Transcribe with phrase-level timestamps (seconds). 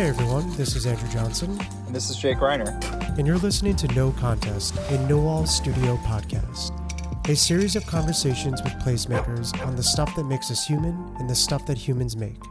[0.00, 1.60] Hey everyone, this is Andrew Johnson.
[1.84, 2.70] And this is Jake Reiner.
[3.18, 6.72] And you're listening to No Contest, a Noall Studio podcast.
[7.28, 11.34] A series of conversations with placemakers on the stuff that makes us human and the
[11.34, 12.42] stuff that humans make.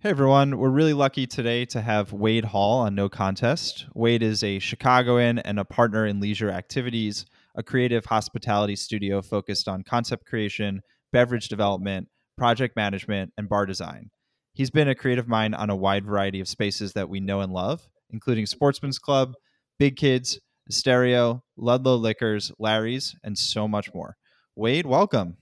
[0.00, 3.86] Hey everyone, we're really lucky today to have Wade Hall on No Contest.
[3.94, 9.66] Wade is a Chicagoan and a partner in leisure activities, a creative hospitality studio focused
[9.66, 14.10] on concept creation, beverage development, project management, and bar design.
[14.54, 17.52] He's been a creative mind on a wide variety of spaces that we know and
[17.52, 19.34] love, including Sportsman's Club,
[19.78, 24.16] Big Kids, Stereo, Ludlow Liquors, Larry's, and so much more.
[24.56, 25.36] Wade, welcome.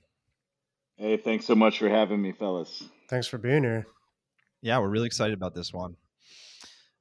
[0.96, 2.82] Hey, thanks so much for having me, fellas.
[3.08, 3.86] Thanks for being here.
[4.62, 5.96] Yeah, we're really excited about this one.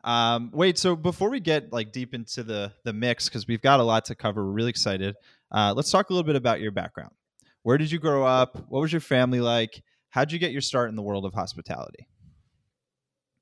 [0.03, 3.79] Um, wait, so before we get like deep into the the mix, because we've got
[3.79, 5.15] a lot to cover, we're really excited.
[5.51, 7.11] Uh, let's talk a little bit about your background.
[7.63, 8.63] Where did you grow up?
[8.69, 9.81] What was your family like?
[10.15, 12.07] How'd you get your start in the world of hospitality?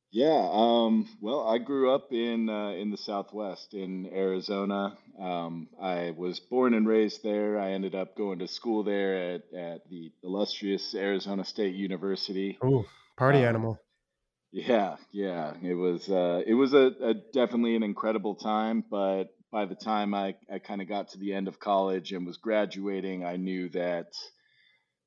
[0.09, 4.97] Yeah, um, well, I grew up in uh, in the Southwest in Arizona.
[5.21, 7.59] Um, I was born and raised there.
[7.59, 12.57] I ended up going to school there at, at the illustrious Arizona State University.
[12.63, 12.85] Oh,
[13.17, 13.80] party um, animal.
[14.52, 19.65] Yeah, yeah, it was uh, it was a, a, definitely an incredible time, but by
[19.65, 23.23] the time I, I kind of got to the end of college and was graduating,
[23.23, 24.08] I knew that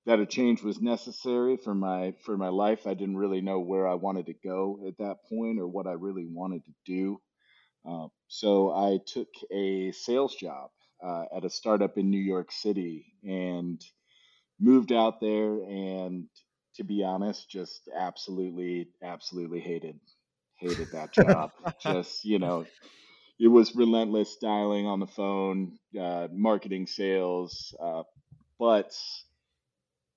[0.07, 2.87] that a change was necessary for my for my life.
[2.87, 5.93] I didn't really know where I wanted to go at that point or what I
[5.93, 7.21] really wanted to do.
[7.89, 10.71] Uh, so I took a sales job
[11.05, 13.81] uh, at a startup in New York City and
[14.61, 15.55] moved out there.
[15.63, 16.27] And
[16.77, 19.99] to be honest, just absolutely, absolutely hated
[20.59, 21.51] hated that job.
[21.81, 22.65] just you know,
[23.39, 27.75] it was relentless dialing on the phone, uh, marketing, sales.
[27.81, 28.05] Uh,
[28.59, 28.97] but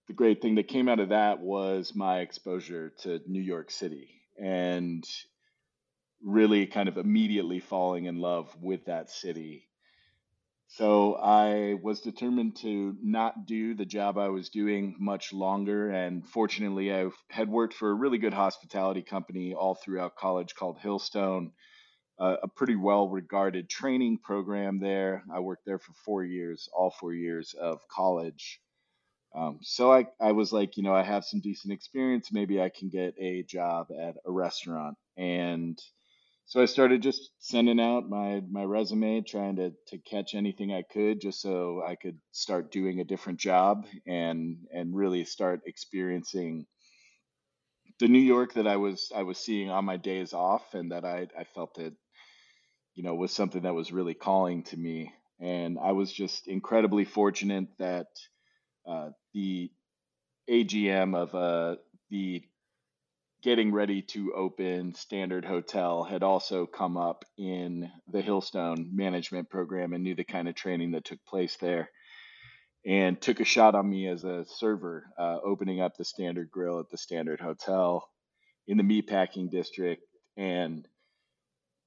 [0.09, 4.09] the great thing that came out of that was my exposure to New York City
[4.41, 5.03] and
[6.23, 9.67] really kind of immediately falling in love with that city.
[10.69, 15.91] So I was determined to not do the job I was doing much longer.
[15.91, 20.79] And fortunately, I had worked for a really good hospitality company all throughout college called
[20.79, 21.51] Hillstone
[22.17, 25.23] uh, a pretty well regarded training program there.
[25.31, 28.59] I worked there for four years, all four years of college.
[29.35, 32.29] Um, so I, I was like, you know, I have some decent experience.
[32.31, 34.97] Maybe I can get a job at a restaurant.
[35.17, 35.79] And
[36.45, 40.83] so I started just sending out my, my resume, trying to, to catch anything I
[40.83, 46.65] could just so I could start doing a different job and, and really start experiencing
[47.99, 51.05] the New York that I was I was seeing on my days off and that
[51.05, 51.93] I, I felt that
[52.95, 55.13] you know, was something that was really calling to me.
[55.39, 58.07] And I was just incredibly fortunate that
[58.89, 59.71] uh, the
[60.49, 61.75] AGM of uh,
[62.09, 62.43] the
[63.41, 69.93] getting ready to open Standard Hotel had also come up in the Hillstone management program
[69.93, 71.89] and knew the kind of training that took place there.
[72.85, 76.79] And took a shot on me as a server, uh, opening up the Standard Grill
[76.79, 78.07] at the Standard Hotel
[78.67, 80.03] in the meatpacking district.
[80.37, 80.87] And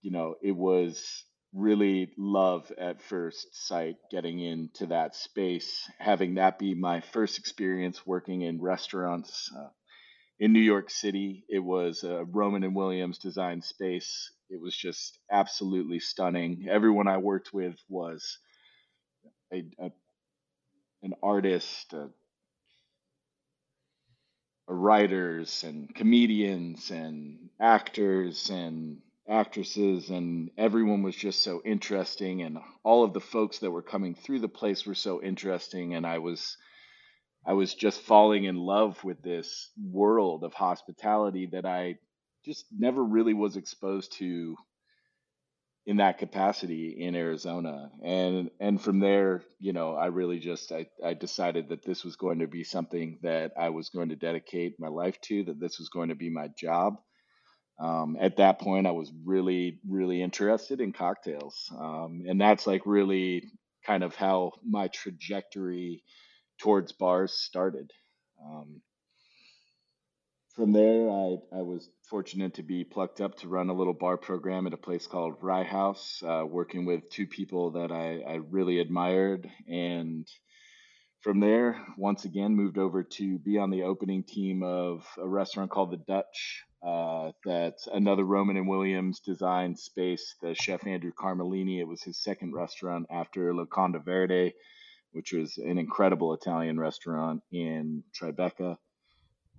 [0.02, 1.24] you know, it was
[1.54, 8.06] really love at first sight getting into that space, having that be my first experience
[8.06, 9.68] working in restaurants uh,
[10.38, 11.44] in New York City.
[11.48, 14.30] It was a Roman and Williams design space.
[14.48, 16.68] It was just absolutely stunning.
[16.70, 18.38] Everyone I worked with was
[19.52, 19.90] a, a
[21.02, 22.08] an artist, a,
[24.68, 28.98] a writers and comedians and actors and
[29.28, 34.14] actresses and everyone was just so interesting and all of the folks that were coming
[34.14, 36.56] through the place were so interesting and I was
[37.44, 41.96] I was just falling in love with this world of hospitality that I
[42.44, 44.56] just never really was exposed to
[45.84, 47.90] in that capacity in Arizona.
[48.04, 52.16] And and from there, you know, I really just I, I decided that this was
[52.16, 55.78] going to be something that I was going to dedicate my life to, that this
[55.78, 56.98] was going to be my job
[57.78, 61.70] um, at that point, I was really, really interested in cocktails.
[61.76, 63.50] Um, and that's like really
[63.84, 66.04] kind of how my trajectory
[66.60, 67.90] towards bars started.
[68.44, 68.82] Um,
[70.54, 74.18] from there, I, I was fortunate to be plucked up to run a little bar
[74.18, 78.34] program at a place called Rye House, uh, working with two people that I, I
[78.50, 79.48] really admired.
[79.66, 80.28] And
[81.20, 85.70] from there, once again, moved over to be on the opening team of a restaurant
[85.70, 90.34] called The Dutch uh, that's another Roman and Williams design space.
[90.42, 91.80] The chef Andrew Carmellini.
[91.80, 94.52] It was his second restaurant after Locanda Verde,
[95.12, 98.76] which was an incredible Italian restaurant in Tribeca.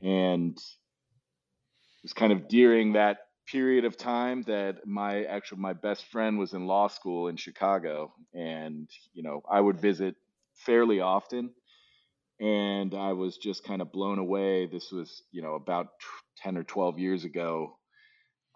[0.02, 6.06] and it was kind of during that period of time that my actual my best
[6.06, 10.16] friend was in law school in Chicago and you know I would visit
[10.56, 11.52] fairly often
[12.40, 15.88] and I was just kind of blown away this was you know about
[16.38, 17.78] 10 or 12 years ago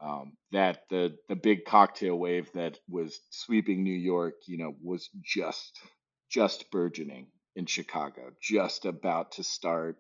[0.02, 5.10] um, that the the big cocktail wave that was sweeping New York you know was
[5.24, 5.80] just
[6.30, 9.98] just burgeoning in Chicago just about to start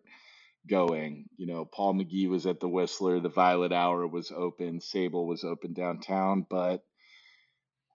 [0.67, 1.25] going.
[1.37, 5.43] You know, Paul McGee was at the Whistler, the Violet Hour was open, Sable was
[5.43, 6.83] open downtown, but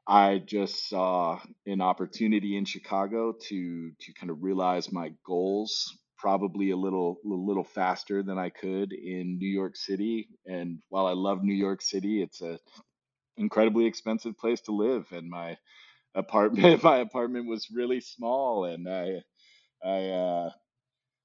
[0.06, 6.70] I just saw an opportunity in Chicago to to kind of realize my goals probably
[6.70, 10.28] a little a little faster than I could in New York City.
[10.46, 12.58] And while I love New York City, it's a
[13.37, 15.56] incredibly expensive place to live and my
[16.14, 19.22] apartment my apartment was really small and I
[19.84, 20.50] I uh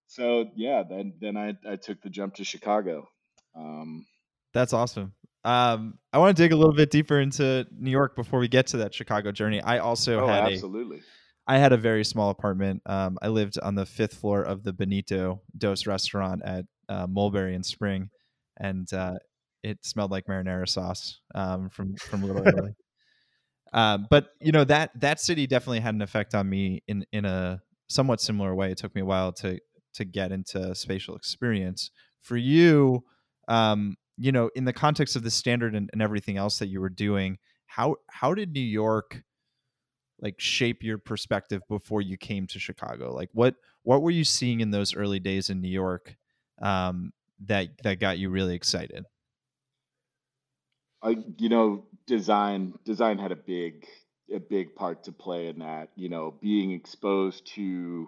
[0.07, 3.09] so yeah, then then I I took the jump to Chicago.
[3.55, 4.05] Um,
[4.53, 5.13] That's awesome.
[5.47, 8.67] Um, I want to dig a little bit deeper into New York before we get
[8.67, 9.61] to that Chicago journey.
[9.61, 10.97] I also oh, had absolutely.
[10.97, 11.01] a
[11.47, 12.81] I had a very small apartment.
[12.85, 17.55] Um, I lived on the fifth floor of the Benito Dos restaurant at uh, Mulberry
[17.55, 18.09] and Spring,
[18.59, 19.13] and uh,
[19.63, 22.75] it smelled like marinara sauce um, from from Little Italy.
[23.71, 27.23] Um, but you know that that city definitely had an effect on me in in
[27.23, 28.71] a somewhat similar way.
[28.71, 29.59] It took me a while to
[29.93, 31.89] to get into spatial experience.
[32.21, 33.05] For you,
[33.47, 36.81] um, you know, in the context of the standard and, and everything else that you
[36.81, 37.37] were doing,
[37.67, 39.23] how how did New York
[40.19, 43.13] like shape your perspective before you came to Chicago?
[43.13, 46.15] Like what what were you seeing in those early days in New York
[46.61, 47.13] um,
[47.45, 49.05] that that got you really excited?
[51.03, 53.85] I, you know, design design had a big
[54.33, 55.89] a big part to play in that.
[55.95, 58.07] You know, being exposed to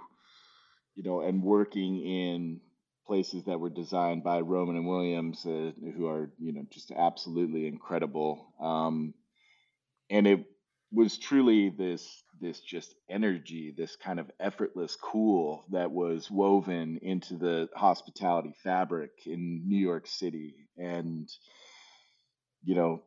[1.00, 2.60] you know, and working in
[3.10, 7.66] places that were designed by Roman and Williams, uh, who are, you know, just absolutely
[7.66, 8.54] incredible.
[8.62, 9.16] Um,
[10.12, 10.46] and it
[10.92, 17.36] was truly this this just energy, this kind of effortless cool that was woven into
[17.36, 20.70] the hospitality fabric in New York City.
[20.78, 21.28] And,
[22.64, 23.02] you know,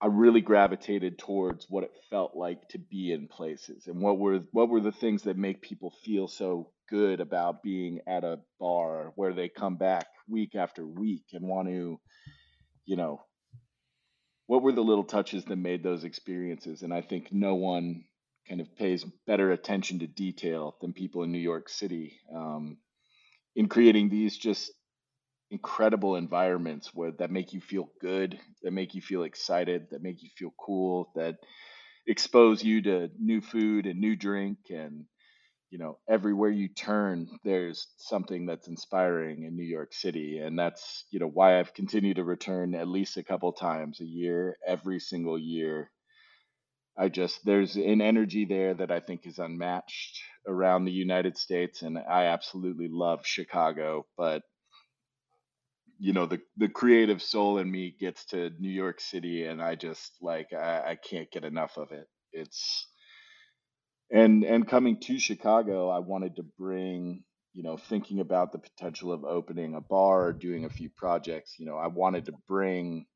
[0.00, 4.40] I really gravitated towards what it felt like to be in places and what were
[4.52, 9.12] what were the things that make people feel so good about being at a bar
[9.16, 11.98] where they come back week after week and want to,
[12.84, 13.22] you know,
[14.46, 16.82] what were the little touches that made those experiences?
[16.82, 18.04] And I think no one
[18.48, 22.76] kind of pays better attention to detail than people in New York City um,
[23.56, 24.70] in creating these just
[25.50, 30.22] incredible environments where that make you feel good, that make you feel excited, that make
[30.22, 31.36] you feel cool, that
[32.06, 34.58] expose you to new food and new drink.
[34.70, 35.04] And
[35.70, 40.38] you know everywhere you turn there's something that's inspiring in New York City.
[40.38, 44.04] And that's you know why I've continued to return at least a couple times a
[44.04, 45.90] year every single year.
[46.96, 51.82] I just there's an energy there that I think is unmatched around the United States.
[51.82, 54.42] And I absolutely love Chicago but
[55.98, 59.74] you know the the creative soul in me gets to New York City and I
[59.74, 62.86] just like I, I can't get enough of it it's
[64.10, 69.12] and and coming to Chicago, I wanted to bring, you know, thinking about the potential
[69.12, 73.06] of opening a bar or doing a few projects, you know, I wanted to bring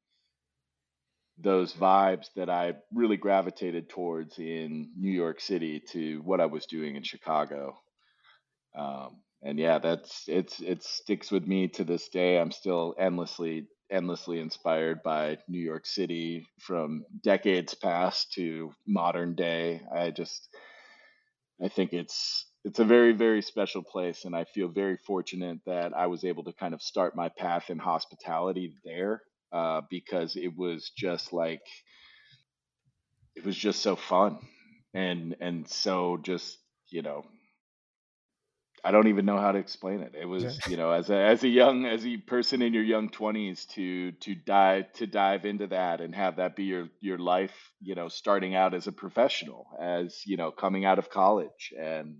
[1.38, 6.66] those vibes that I really gravitated towards in New York City to what I was
[6.66, 7.78] doing in Chicago.
[8.76, 12.38] Um, and yeah, that's it's it sticks with me to this day.
[12.38, 19.80] I'm still endlessly endlessly inspired by New York City from decades past to modern day.
[19.94, 20.48] I just
[21.62, 25.94] I think it's it's a very very special place, and I feel very fortunate that
[25.94, 30.56] I was able to kind of start my path in hospitality there uh, because it
[30.56, 31.62] was just like
[33.36, 34.38] it was just so fun
[34.94, 36.58] and and so just
[36.90, 37.24] you know
[38.84, 40.14] I don't even know how to explain it.
[40.20, 43.10] It was, you know, as a as a young as a person in your young
[43.10, 47.54] twenties to to dive to dive into that and have that be your your life,
[47.80, 52.16] you know, starting out as a professional, as you know, coming out of college and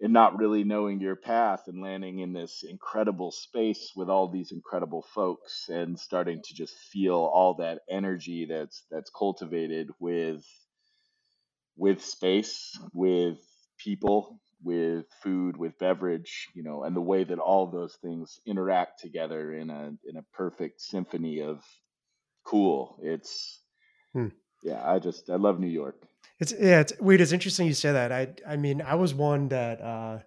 [0.00, 4.52] and not really knowing your path and landing in this incredible space with all these
[4.52, 10.44] incredible folks and starting to just feel all that energy that's that's cultivated with
[11.76, 13.38] with space, with
[13.78, 19.00] people, with food, with beverage, you know, and the way that all those things interact
[19.00, 21.62] together in a in a perfect symphony of
[22.44, 22.98] cool.
[23.02, 23.60] It's
[24.12, 24.28] hmm.
[24.62, 25.96] yeah, I just I love New York.
[26.38, 27.20] It's yeah, it's weird.
[27.20, 28.12] It's interesting you say that.
[28.12, 30.18] I I mean, I was one that uh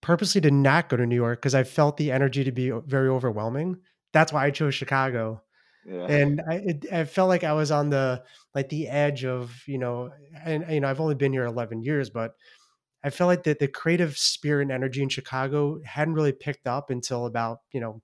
[0.00, 3.08] purposely did not go to New York because I felt the energy to be very
[3.08, 3.78] overwhelming.
[4.12, 5.42] That's why I chose Chicago.
[5.86, 6.06] Yeah.
[6.08, 8.22] And I, it, I felt like I was on the
[8.54, 10.10] like the edge of you know,
[10.44, 12.34] and you know I've only been here eleven years, but
[13.04, 16.90] I felt like that the creative spirit and energy in Chicago hadn't really picked up
[16.90, 18.00] until about you know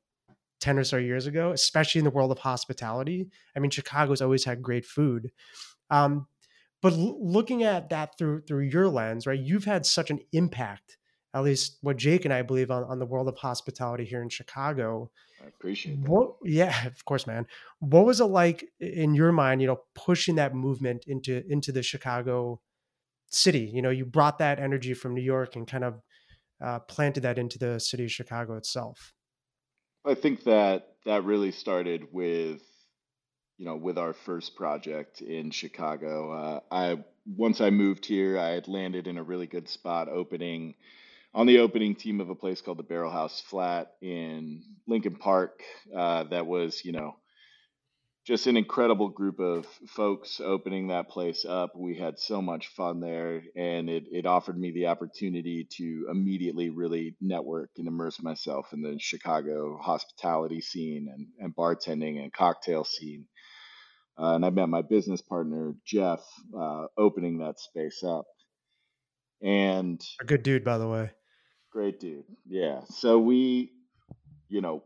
[0.61, 3.28] 10 or so years ago, especially in the world of hospitality.
[3.57, 5.31] I mean, Chicago's always had great food.
[5.90, 6.26] Um,
[6.83, 9.38] but l- looking at that through through your lens, right?
[9.38, 10.97] You've had such an impact,
[11.35, 14.28] at least what Jake and I believe on, on the world of hospitality here in
[14.28, 15.11] Chicago.
[15.43, 16.11] I appreciate that.
[16.11, 17.47] What yeah, of course, man.
[17.81, 21.83] What was it like in your mind, you know, pushing that movement into into the
[21.83, 22.61] Chicago
[23.30, 23.70] city?
[23.73, 26.00] You know, you brought that energy from New York and kind of
[26.64, 29.12] uh, planted that into the city of Chicago itself.
[30.04, 32.62] I think that that really started with,
[33.58, 36.32] you know, with our first project in Chicago.
[36.32, 37.04] Uh, I
[37.37, 40.75] once I moved here, I had landed in a really good spot opening
[41.35, 45.62] on the opening team of a place called the Barrel House Flat in Lincoln Park.
[45.94, 47.16] Uh, that was, you know,
[48.28, 51.75] just an incredible group of folks opening that place up.
[51.75, 56.68] We had so much fun there, and it, it offered me the opportunity to immediately
[56.68, 62.85] really network and immerse myself in the Chicago hospitality scene and, and bartending and cocktail
[62.85, 63.25] scene.
[64.18, 66.20] Uh, and I met my business partner, Jeff,
[66.54, 68.26] uh, opening that space up.
[69.40, 71.12] And a good dude, by the way.
[71.73, 72.25] Great dude.
[72.47, 72.80] Yeah.
[72.90, 73.73] So we,
[74.50, 74.82] you know,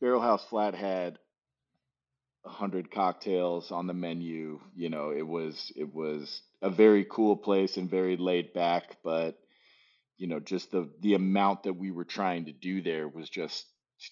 [0.00, 1.18] Barrel House Flat had
[2.46, 4.60] hundred cocktails on the menu.
[4.74, 9.38] You know, it was it was a very cool place and very laid back, but
[10.16, 13.66] you know, just the the amount that we were trying to do there was just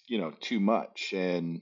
[0.07, 1.13] you know too much.
[1.13, 1.61] And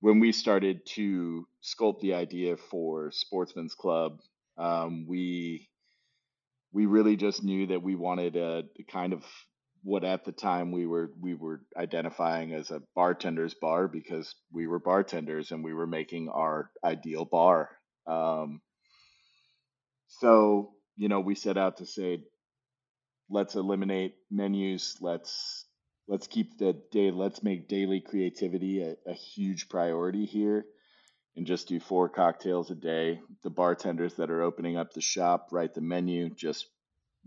[0.00, 4.20] when we started to sculpt the idea for Sportsman's Club,
[4.58, 5.68] um, we
[6.72, 9.24] we really just knew that we wanted a, a kind of
[9.82, 14.66] what at the time we were we were identifying as a bartender's bar because we
[14.66, 17.68] were bartenders and we were making our ideal bar.
[18.06, 18.60] Um,
[20.08, 22.22] so you know we set out to say
[23.30, 25.66] let's eliminate menus let's
[26.06, 30.64] let's keep the day let's make daily creativity a, a huge priority here
[31.36, 35.48] and just do four cocktails a day the bartenders that are opening up the shop
[35.50, 36.66] write the menu just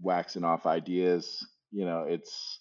[0.02, 2.60] waxing off ideas you know, it's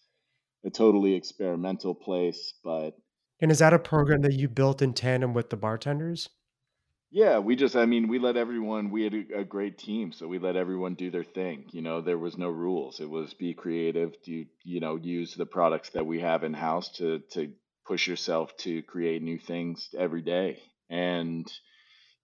[0.64, 2.94] a totally experimental place, but
[3.40, 6.30] and is that a program that you built in tandem with the bartenders?
[7.10, 10.26] Yeah, we just, I mean, we let everyone, we had a, a, great team, so
[10.26, 11.66] we let everyone do their thing.
[11.70, 12.98] You know, there was no rules.
[12.98, 16.88] It was be creative, do, you know, use the products that we have in house
[16.96, 17.52] to, to
[17.86, 20.58] push yourself to create new things every day.
[20.90, 21.46] And,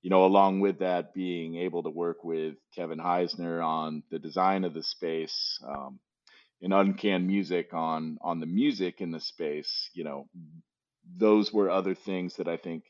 [0.03, 4.65] you know, along with that, being able to work with Kevin Heisner on the design
[4.65, 6.01] of the space, um,
[6.63, 10.27] and uncanned music on on the music in the space you know
[11.17, 12.85] those were other things that i think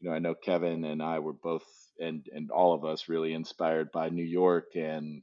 [0.00, 1.64] you know i know kevin and i were both
[1.98, 5.22] and and all of us really inspired by new york and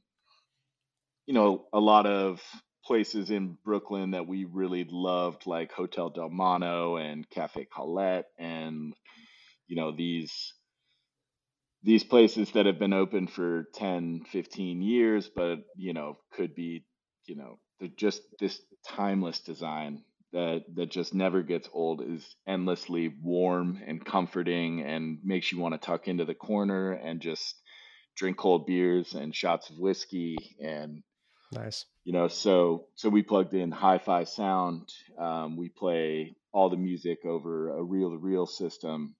[1.26, 2.40] you know a lot of
[2.84, 8.94] places in brooklyn that we really loved like hotel Delmano and cafe colette and
[9.66, 10.54] you know these
[11.82, 16.84] these places that have been open for 10 15 years but you know could be
[17.26, 23.14] you know they're just this timeless design that that just never gets old is endlessly
[23.22, 27.60] warm and comforting and makes you want to tuck into the corner and just
[28.16, 31.02] drink cold beers and shots of whiskey and
[31.52, 31.86] nice.
[32.04, 37.24] you know so so we plugged in hi-fi sound um, we play all the music
[37.24, 39.14] over a reel-to-reel system.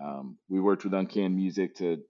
[0.00, 2.02] Um, we worked with uncanned music to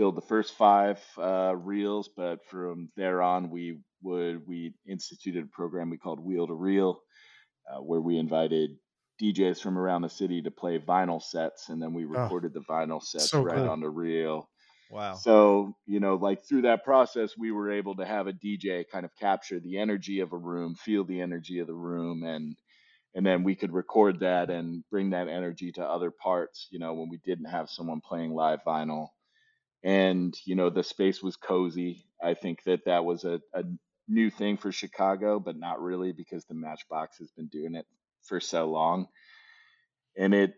[0.00, 5.48] build the first five uh, reels but from there on we would we instituted a
[5.48, 7.00] program we called Wheel to Reel,
[7.70, 8.70] uh, where we invited
[9.22, 12.60] DJs from around the city to play vinyl sets, and then we oh, recorded oh,
[12.60, 13.68] the vinyl sets so right cool.
[13.68, 14.48] on the reel.
[14.90, 15.14] Wow.
[15.14, 19.04] So, you know, like through that process, we were able to have a DJ kind
[19.04, 22.56] of capture the energy of a room, feel the energy of the room, and
[23.14, 26.68] and then we could record that and bring that energy to other parts.
[26.70, 29.08] You know, when we didn't have someone playing live vinyl,
[29.82, 32.06] and you know, the space was cozy.
[32.22, 33.64] I think that that was a, a
[34.08, 37.86] new thing for Chicago, but not really because the Matchbox has been doing it
[38.24, 39.06] for so long.
[40.18, 40.54] And it,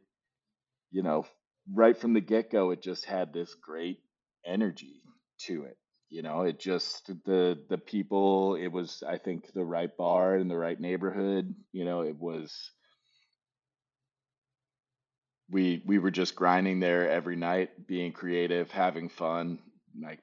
[0.91, 1.27] you know,
[1.73, 4.01] right from the get go, it just had this great
[4.45, 5.03] energy
[5.47, 5.77] to it.
[6.11, 8.57] You know, it just the the people.
[8.57, 11.55] It was, I think, the right bar in the right neighborhood.
[11.73, 12.71] You know, it was.
[15.53, 19.61] We we were just grinding there every night, being creative, having fun,
[20.01, 20.21] like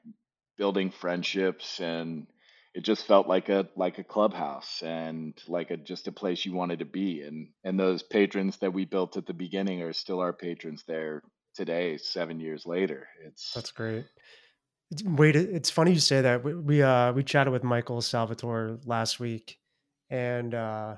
[0.58, 2.28] building friendships and
[2.76, 6.54] it just felt like a like a clubhouse and like a just a place you
[6.54, 10.20] wanted to be and and those patrons that we built at the beginning are still
[10.20, 11.24] our patrons there
[11.56, 14.06] today 7 years later it's That's great.
[14.92, 16.44] It's, wait, it's funny you say that.
[16.44, 19.60] We we, uh, we chatted with Michael Salvatore last week,
[20.10, 20.96] and uh,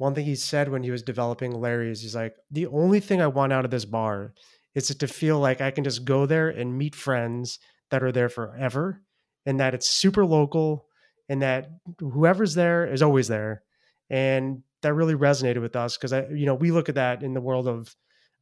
[0.00, 3.26] one thing he said when he was developing Larry's, he's like, the only thing I
[3.26, 4.32] want out of this bar
[4.74, 7.58] is to feel like I can just go there and meet friends
[7.90, 9.02] that are there forever,
[9.44, 10.86] and that it's super local,
[11.28, 13.62] and that whoever's there is always there,
[14.08, 17.34] and that really resonated with us because I, you know, we look at that in
[17.34, 17.94] the world of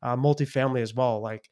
[0.03, 1.50] uh, multifamily as well, like.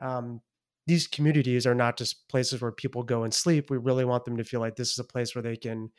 [0.00, 0.40] Um,
[0.86, 3.70] these communities are not just places where people go and sleep.
[3.70, 5.90] We really want them to feel like this is a place where they can,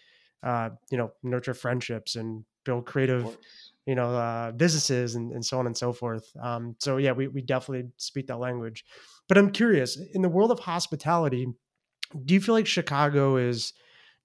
[0.42, 3.38] uh, you know, nurture friendships and build creative,
[3.86, 6.32] you know, uh, businesses and, and so on and so forth.
[6.42, 8.86] Um, so yeah, we, we definitely speak that language.
[9.28, 11.48] But I'm curious, in the world of hospitality,
[12.25, 13.74] do you feel like Chicago is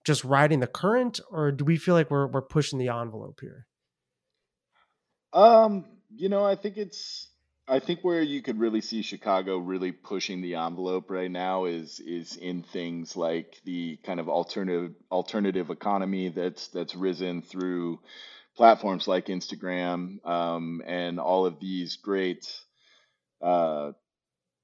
[0.05, 3.67] just riding the current, or do we feel like we're we're pushing the envelope here?
[5.33, 7.29] Um, you know, I think it's
[7.67, 11.99] I think where you could really see Chicago really pushing the envelope right now is
[11.99, 18.01] is in things like the kind of alternative alternative economy that's that's risen through
[18.57, 22.47] platforms like Instagram um, and all of these great
[23.41, 23.93] uh,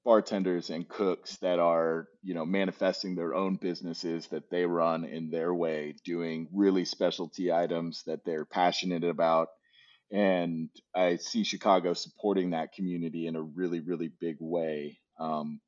[0.05, 5.31] bartenders and cooks that are you know manifesting their own businesses that they run in
[5.31, 9.49] their way, doing really specialty items that they're passionate about
[10.11, 14.99] and I see Chicago supporting that community in a really, really big way.
[15.19, 15.61] Um,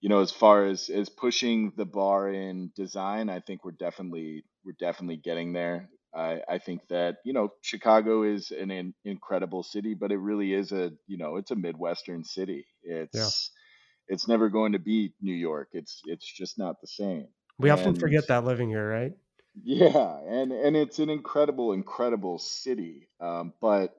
[0.00, 4.44] you know, as far as as pushing the bar in design, I think we're definitely
[4.64, 5.90] we're definitely getting there.
[6.14, 10.54] I, I think that you know Chicago is an in, incredible city, but it really
[10.54, 12.66] is a you know it's a midwestern city.
[12.82, 14.14] It's yeah.
[14.14, 15.68] it's never going to be New York.
[15.72, 17.28] It's it's just not the same.
[17.58, 19.12] We and, often forget that living here, right?
[19.54, 23.08] Yeah, and and it's an incredible, incredible city.
[23.20, 23.94] Um, but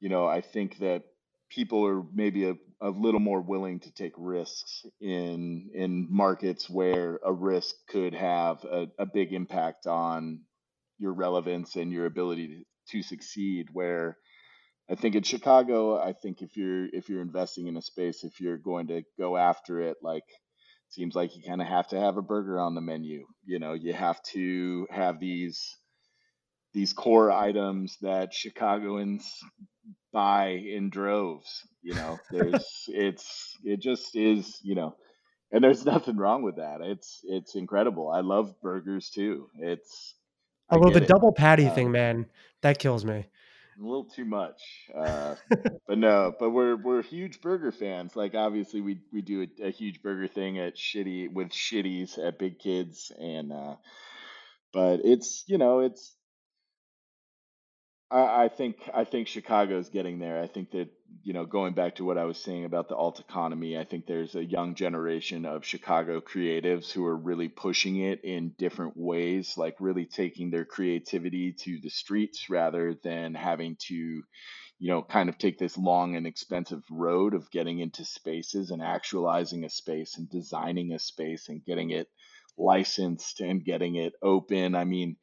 [0.00, 1.04] you know, I think that
[1.50, 7.20] people are maybe a, a little more willing to take risks in in markets where
[7.24, 10.40] a risk could have a, a big impact on
[10.98, 13.68] your relevance and your ability to, to succeed.
[13.72, 14.18] Where
[14.90, 18.40] I think in Chicago, I think if you're if you're investing in a space, if
[18.40, 20.24] you're going to go after it, like
[20.90, 23.26] seems like you kind of have to have a burger on the menu.
[23.44, 25.76] You know, you have to have these
[26.74, 29.30] these core items that Chicagoans
[30.12, 31.66] buy in droves.
[31.82, 34.94] You know, there's it's it just is, you know,
[35.52, 36.80] and there's nothing wrong with that.
[36.82, 38.10] It's it's incredible.
[38.10, 39.48] I love burgers too.
[39.58, 40.14] It's
[40.70, 41.08] although the it.
[41.08, 42.26] double patty um, thing, man,
[42.62, 43.26] that kills me
[43.78, 44.60] a little too much.
[44.94, 45.34] Uh,
[45.86, 48.16] but no, but we're we're huge burger fans.
[48.16, 52.38] Like obviously we we do a, a huge burger thing at shitty with shitties at
[52.38, 53.76] Big Kids and uh
[54.72, 56.14] but it's you know it's
[58.10, 60.42] I, think I think Chicago's getting there.
[60.42, 60.88] I think that
[61.24, 64.06] you know going back to what I was saying about the alt economy, I think
[64.06, 69.58] there's a young generation of Chicago creatives who are really pushing it in different ways,
[69.58, 74.24] like really taking their creativity to the streets rather than having to you
[74.90, 79.64] know kind of take this long and expensive road of getting into spaces and actualizing
[79.64, 82.08] a space and designing a space and getting it
[82.58, 84.74] licensed and getting it open.
[84.76, 85.16] I mean,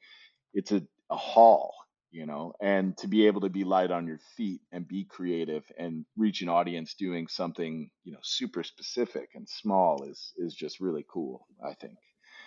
[0.54, 1.74] it's a, a hall
[2.15, 5.65] you know, and to be able to be light on your feet and be creative
[5.78, 10.80] and reach an audience doing something, you know, super specific and small is is just
[10.80, 11.97] really cool, I think.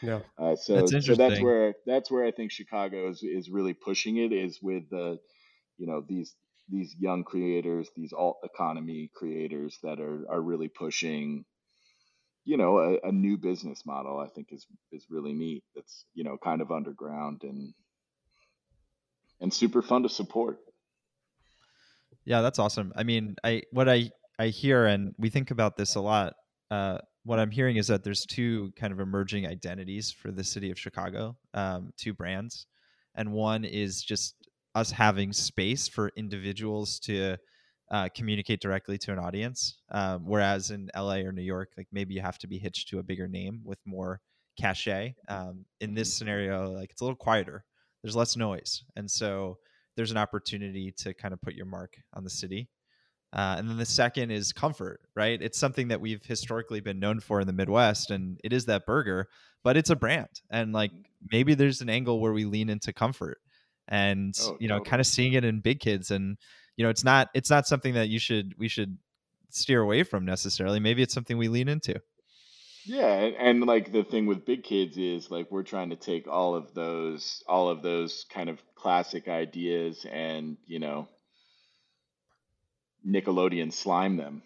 [0.00, 0.20] Yeah.
[0.38, 4.16] Uh, so that's so that's where that's where I think Chicago is is really pushing
[4.16, 5.18] it is with the,
[5.76, 6.34] you know, these
[6.70, 11.44] these young creators, these alt economy creators that are are really pushing
[12.44, 16.24] you know a, a new business model i think is is really neat that's you
[16.24, 17.74] know kind of underground and
[19.40, 20.58] and super fun to support.
[22.24, 22.92] Yeah, that's awesome.
[22.96, 26.34] I mean, I what I I hear and we think about this a lot.
[26.70, 30.70] Uh, what I'm hearing is that there's two kind of emerging identities for the city
[30.70, 32.66] of Chicago, um, two brands,
[33.14, 34.34] and one is just
[34.74, 37.36] us having space for individuals to
[37.90, 39.78] uh, communicate directly to an audience.
[39.90, 42.98] Um, whereas in LA or New York, like maybe you have to be hitched to
[42.98, 44.20] a bigger name with more
[44.60, 45.14] cachet.
[45.28, 47.64] Um, in this scenario, like it's a little quieter
[48.02, 49.58] there's less noise and so
[49.96, 52.68] there's an opportunity to kind of put your mark on the city.
[53.32, 55.42] Uh, and then the second is comfort right?
[55.42, 58.86] It's something that we've historically been known for in the midwest and it is that
[58.86, 59.28] burger
[59.64, 60.92] but it's a brand and like
[61.30, 63.38] maybe there's an angle where we lean into comfort
[63.88, 64.90] and oh, you know totally.
[64.90, 66.38] kind of seeing it in big kids and
[66.76, 68.96] you know it's not it's not something that you should we should
[69.50, 70.80] steer away from necessarily.
[70.80, 72.00] Maybe it's something we lean into
[72.84, 76.26] Yeah, and, and like the thing with big kids is like we're trying to take
[76.26, 81.08] all of those all of those kind of classic ideas and, you know,
[83.06, 84.42] Nickelodeon slime them,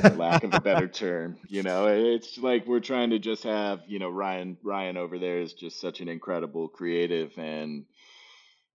[0.00, 1.38] for lack of a better term.
[1.48, 5.40] You know, it's like we're trying to just have, you know, Ryan Ryan over there
[5.40, 7.86] is just such an incredible creative and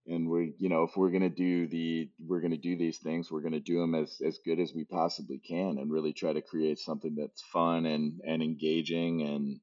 [0.06, 2.98] and we're you know if we're going to do the we're going to do these
[2.98, 6.12] things we're going to do them as as good as we possibly can and really
[6.12, 9.60] try to create something that's fun and and engaging and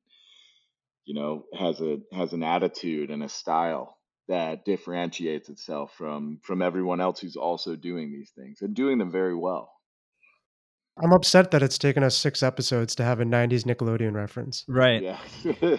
[1.05, 3.97] you know has a has an attitude and a style
[4.27, 9.11] that differentiates itself from from everyone else who's also doing these things and doing them
[9.11, 9.71] very well.
[11.01, 14.65] I'm upset that it's taken us six episodes to have a 90s nickelodeon reference.
[14.67, 15.03] Right.
[15.03, 15.19] Yeah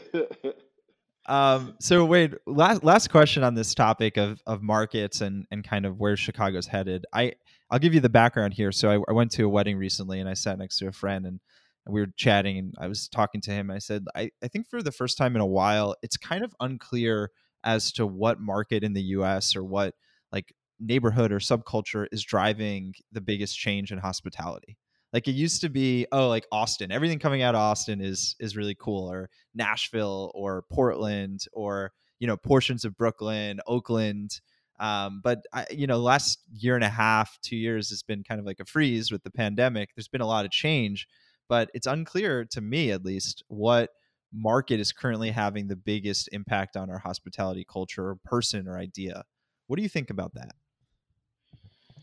[1.29, 5.85] Um, so wait, last last question on this topic of of markets and and kind
[5.85, 7.05] of where Chicago's headed.
[7.13, 7.35] I
[7.71, 8.73] I'll give you the background here.
[8.73, 11.27] So I, I went to a wedding recently, and I sat next to a friend,
[11.27, 11.39] and
[11.87, 13.71] we were chatting, and I was talking to him.
[13.71, 16.55] I said, I I think for the first time in a while, it's kind of
[16.61, 17.31] unclear
[17.63, 19.55] as to what market in the U.S.
[19.55, 19.95] or what
[20.33, 24.79] like neighborhood or subculture is driving the biggest change in hospitality
[25.13, 28.57] like it used to be oh like austin everything coming out of austin is is
[28.57, 34.41] really cool or nashville or portland or you know portions of brooklyn oakland
[34.81, 38.39] um, but I, you know last year and a half two years has been kind
[38.39, 39.89] of like a freeze with the pandemic.
[39.97, 41.09] There's been a lot of change
[41.49, 43.91] but it's unclear to me at least what
[44.33, 49.25] market is currently having the biggest impact on our hospitality culture or person or idea.
[49.67, 50.55] What do you think about that?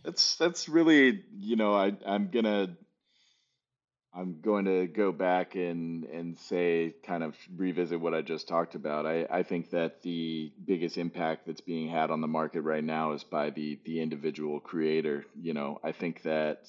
[0.04, 2.78] That's that's really you know I, i'm gonna
[4.18, 8.76] I'm going to go back and and say kind of revisit what I just talked
[8.76, 9.06] about.
[9.06, 13.12] I, I think that the biggest impact that's being had on the market right now
[13.12, 15.26] is by the the individual creator.
[15.40, 16.60] You know, I think that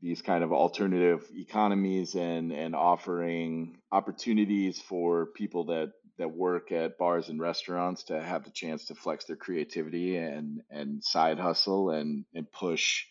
[0.00, 6.98] these kind of alternative economies and and offering opportunities for people that that work at
[6.98, 11.90] bars and restaurants to have the chance to flex their creativity and and side hustle
[11.90, 13.06] and and push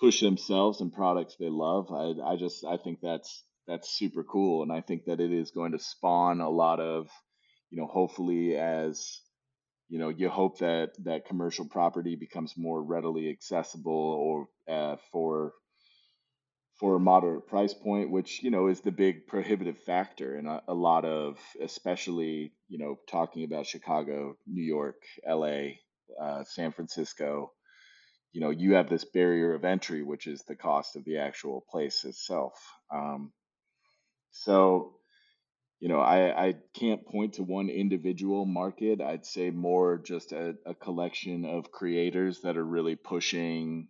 [0.00, 1.92] push themselves and products they love.
[1.92, 5.50] I, I just I think that's that's super cool, and I think that it is
[5.50, 7.08] going to spawn a lot of,
[7.70, 9.20] you know, hopefully as
[9.88, 15.52] you know, you hope that that commercial property becomes more readily accessible or uh, for
[16.80, 20.62] for a moderate price point, which you know is the big prohibitive factor in a,
[20.68, 25.78] a lot of, especially you know, talking about Chicago, New York, L.A.,
[26.20, 27.52] uh, San Francisco
[28.34, 31.64] you know you have this barrier of entry which is the cost of the actual
[31.70, 32.54] place itself.
[32.92, 33.32] Um,
[34.32, 34.96] so
[35.80, 39.00] you know I, I can't point to one individual market.
[39.00, 43.88] I'd say more just a, a collection of creators that are really pushing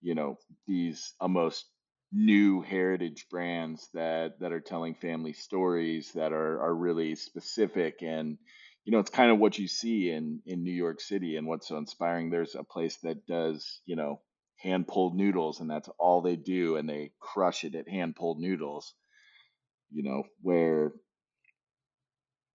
[0.00, 1.66] you know these almost
[2.12, 8.38] new heritage brands that that are telling family stories that are are really specific and
[8.86, 11.68] you know, it's kind of what you see in in New York City and what's
[11.68, 12.30] so inspiring.
[12.30, 14.22] There's a place that does, you know,
[14.58, 18.40] hand pulled noodles and that's all they do and they crush it at hand pulled
[18.40, 18.94] noodles.
[19.90, 20.92] You know, where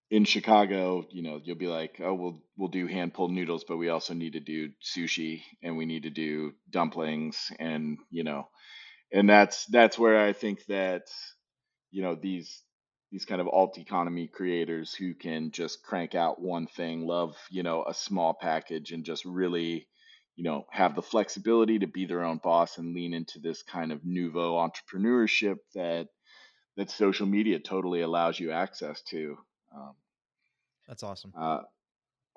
[0.10, 3.78] in Chicago, you know, you'll be like, "Oh, we'll we'll do hand pulled noodles, but
[3.78, 8.48] we also need to do sushi and we need to do dumplings and, you know,
[9.14, 11.04] and that's that's where I think that
[11.92, 12.64] you know, these
[13.12, 17.62] these kind of alt economy creators who can just crank out one thing, love, you
[17.62, 19.88] know, a small package and just really,
[20.36, 23.92] you know, have the flexibility to be their own boss and lean into this kind
[23.92, 26.08] of nouveau entrepreneurship that
[26.78, 29.38] that social media totally allows you access to.
[29.76, 29.94] Um,
[30.88, 31.34] That's awesome.
[31.38, 31.64] Uh,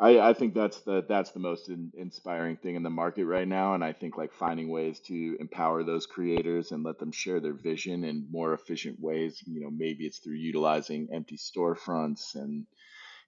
[0.00, 3.46] I, I think that's the that's the most in, inspiring thing in the market right
[3.46, 7.40] now, and I think like finding ways to empower those creators and let them share
[7.40, 9.42] their vision in more efficient ways.
[9.46, 12.66] You know, maybe it's through utilizing empty storefronts and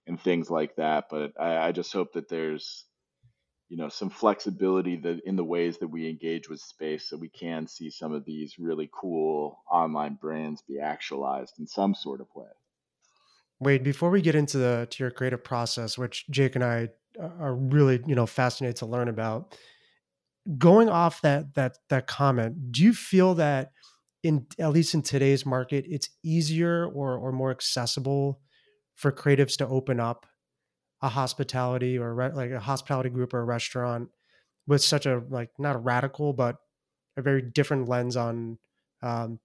[0.07, 1.05] and things like that.
[1.09, 2.85] But I, I just hope that there's
[3.69, 7.29] you know some flexibility that in the ways that we engage with space, so we
[7.29, 12.27] can see some of these really cool online brands be actualized in some sort of
[12.35, 12.49] way.
[13.59, 16.89] Wade, before we get into the to your creative process, which Jake and I
[17.19, 19.57] uh, are really you know fascinated to learn about,
[20.57, 23.71] going off that that that comment, do you feel that
[24.23, 28.41] in at least in today's market, it's easier or or more accessible
[28.95, 30.25] for creatives to open up
[31.01, 34.09] a hospitality or re- like a hospitality group or a restaurant
[34.65, 36.57] with such a like not a radical but
[37.17, 38.57] a very different lens on
[39.03, 39.39] um,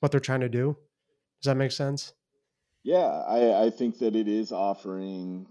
[0.00, 0.76] what they're trying to do.
[1.42, 2.12] Does that make sense?
[2.82, 5.46] Yeah, I, I think that it is offering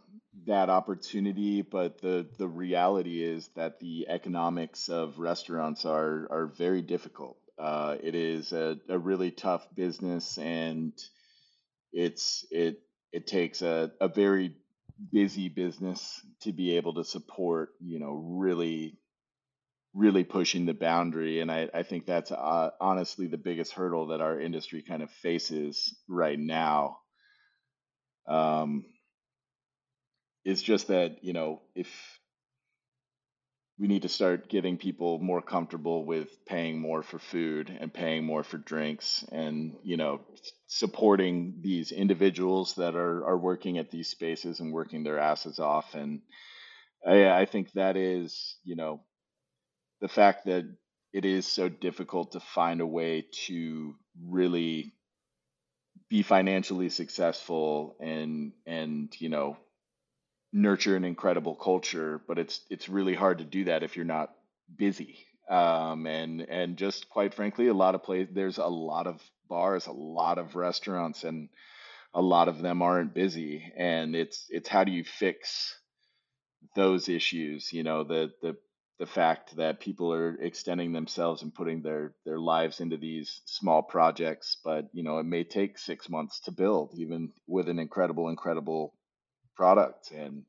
[0.45, 6.81] that opportunity, but the the reality is that the economics of restaurants are are very
[6.81, 7.37] difficult.
[7.57, 10.93] Uh, it is a, a really tough business, and
[11.93, 14.55] it's it it takes a, a very
[15.11, 18.97] busy business to be able to support you know really
[19.93, 24.21] really pushing the boundary and i, I think that's uh, honestly the biggest hurdle that
[24.21, 26.99] our industry kind of faces right now
[28.29, 28.85] um,
[30.45, 31.89] it's just that you know if
[33.79, 38.25] we need to start getting people more comfortable with paying more for food and paying
[38.25, 40.21] more for drinks and you know
[40.67, 45.95] supporting these individuals that are are working at these spaces and working their asses off.
[45.95, 46.21] And
[47.07, 49.01] I, I think that is you know
[50.01, 50.65] the fact that
[51.13, 54.93] it is so difficult to find a way to really
[56.09, 59.57] be financially successful and and you know
[60.51, 64.33] nurture an incredible culture, but it's it's really hard to do that if you're not
[64.75, 65.25] busy.
[65.49, 69.87] Um, and and just quite frankly, a lot of places there's a lot of bars,
[69.87, 71.49] a lot of restaurants, and
[72.13, 73.71] a lot of them aren't busy.
[73.75, 75.79] And it's it's how do you fix
[76.75, 77.71] those issues?
[77.71, 78.57] You know, the the
[78.99, 83.81] the fact that people are extending themselves and putting their their lives into these small
[83.81, 88.29] projects, but you know, it may take six months to build, even with an incredible,
[88.29, 88.93] incredible
[89.55, 90.11] product.
[90.11, 90.43] And,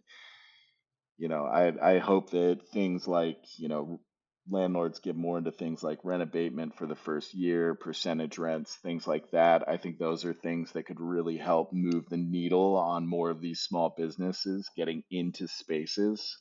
[1.17, 4.01] you know, I, I hope that things like, you know,
[4.49, 9.07] landlords get more into things like rent abatement for the first year, percentage rents, things
[9.07, 9.69] like that.
[9.69, 13.41] I think those are things that could really help move the needle on more of
[13.41, 16.37] these small businesses getting into spaces.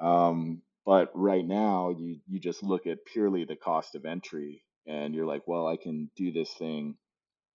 [0.00, 5.14] Um, but right now, you you just look at purely the cost of entry, and
[5.14, 6.96] you're like, well, I can do this thing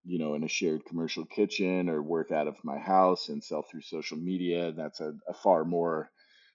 [0.05, 3.63] you know, in a shared commercial kitchen or work out of my house and sell
[3.63, 4.73] through social media.
[4.73, 6.11] That's a, a far more,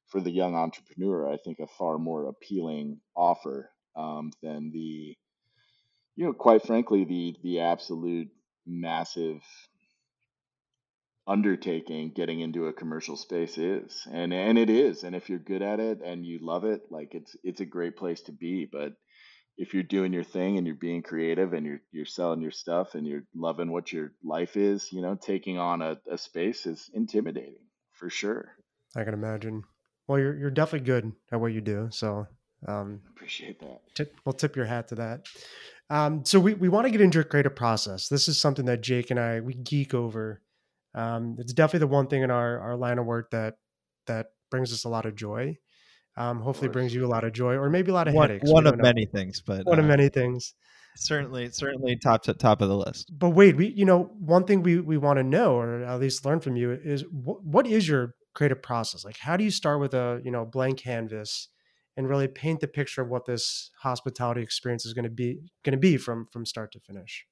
[0.08, 5.16] for the young entrepreneur, I think a far more appealing offer um, than the,
[6.16, 8.28] you know, quite frankly, the the absolute
[8.66, 9.40] massive
[11.28, 15.62] undertaking getting into a commercial space is and and it is and if you're good
[15.62, 18.94] at it and you love it like it's it's a great place to be but
[19.58, 22.94] if you're doing your thing and you're being creative and you're you're selling your stuff
[22.94, 26.88] and you're loving what your life is, you know, taking on a, a space is
[26.94, 28.52] intimidating for sure.
[28.96, 29.64] I can imagine.
[30.06, 32.26] Well, you're you're definitely good at what you do, so
[32.66, 33.82] um, appreciate that.
[33.94, 35.26] Tip, we'll tip your hat to that.
[35.90, 38.08] Um, so we, we want to get into your creative process.
[38.08, 40.40] This is something that Jake and I we geek over.
[40.94, 43.54] Um, it's definitely the one thing in our our line of work that
[44.06, 45.56] that brings us a lot of joy
[46.18, 48.50] um, hopefully brings you a lot of joy or maybe a lot of one, headaches.
[48.50, 48.82] One of know.
[48.82, 50.54] many things, but one uh, of many things.
[50.96, 53.12] Certainly, certainly top to top of the list.
[53.16, 56.26] But wait, we you know one thing we we want to know or at least
[56.26, 59.04] learn from you is wh- what is your creative process?
[59.04, 61.48] Like, how do you start with a you know blank canvas
[61.96, 65.72] and really paint the picture of what this hospitality experience is going to be going
[65.72, 67.26] to be from from start to finish?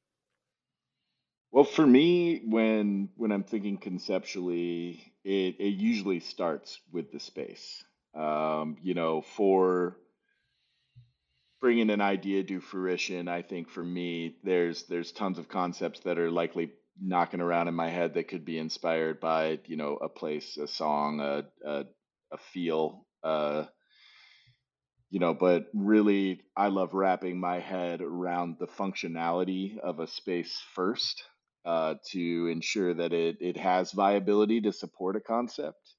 [1.53, 7.83] Well, for me, when when I'm thinking conceptually, it, it usually starts with the space.
[8.15, 9.97] Um, you know, for
[11.61, 16.19] bringing an idea to fruition, I think for me, there's there's tons of concepts that
[16.19, 20.09] are likely knocking around in my head that could be inspired by you know a
[20.09, 21.85] place, a song, a a,
[22.33, 23.07] a feel.
[23.23, 23.65] Uh,
[25.11, 30.61] you know, but really, I love wrapping my head around the functionality of a space
[30.75, 31.23] first
[31.67, 35.97] uh, to ensure that it it has viability to support a concept.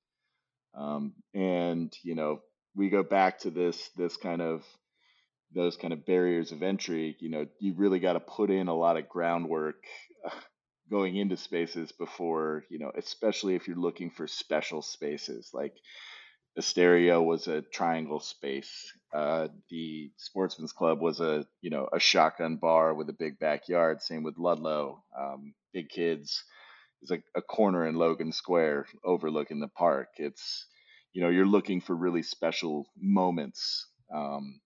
[0.77, 2.41] Um, and you know,
[2.75, 4.63] we go back to this this kind of
[5.55, 7.17] those kind of barriers of entry.
[7.19, 9.77] You know, you really got to put in a lot of groundwork
[10.91, 15.51] going into spaces before you know, especially if you're looking for special spaces.
[15.53, 15.73] Like
[16.57, 18.91] Asteria was a triangle space.
[19.13, 24.01] Uh, the Sportsman's Club was a you know a shotgun bar with a big backyard.
[24.01, 25.03] Same with Ludlow.
[25.17, 26.43] Um, big kids
[27.01, 30.09] It's a, a corner in Logan Square overlooking the park.
[30.17, 30.65] It's
[31.13, 34.59] you know you're looking for really special moments, um,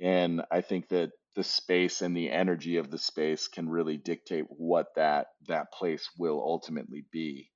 [0.00, 4.44] and I think that the space and the energy of the space can really dictate
[4.48, 7.50] what that that place will ultimately be.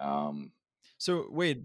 [0.00, 0.52] Um,
[0.98, 1.64] so wait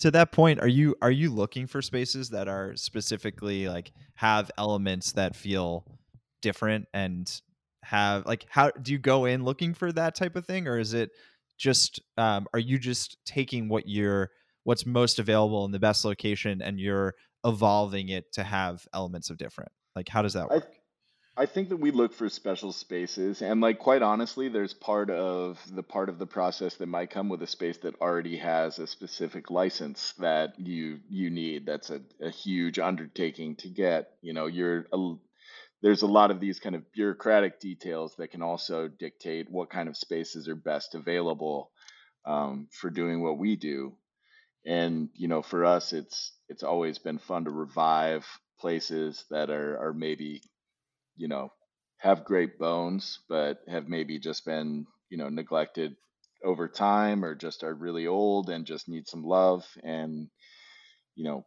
[0.00, 4.50] to that point, are you are you looking for spaces that are specifically like have
[4.58, 5.84] elements that feel
[6.42, 7.40] different and
[7.82, 10.94] have like how do you go in looking for that type of thing or is
[10.94, 11.10] it
[11.58, 14.30] just um, are you just taking what you're
[14.64, 19.36] what's most available in the best location and you're evolving it to have elements of
[19.36, 19.70] different?
[19.94, 20.66] Like how does that work?
[20.72, 20.79] I,
[21.36, 25.58] I think that we look for special spaces and like quite honestly there's part of
[25.72, 28.86] the part of the process that might come with a space that already has a
[28.86, 34.46] specific license that you you need that's a, a huge undertaking to get you know
[34.46, 35.14] you're a,
[35.82, 39.88] there's a lot of these kind of bureaucratic details that can also dictate what kind
[39.88, 41.70] of spaces are best available
[42.26, 43.94] um, for doing what we do.
[44.66, 48.26] And you know, for us, it's it's always been fun to revive
[48.58, 50.42] places that are are maybe
[51.20, 51.52] you know
[51.98, 55.94] have great bones, but have maybe just been you know neglected
[56.44, 60.28] over time or just are really old and just need some love and
[61.14, 61.44] you know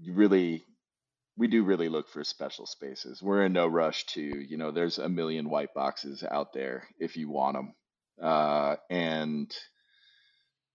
[0.00, 0.64] you really
[1.36, 3.22] we do really look for special spaces.
[3.22, 7.16] We're in no rush to, you know, there's a million white boxes out there if
[7.16, 7.74] you want them,
[8.22, 9.50] uh, and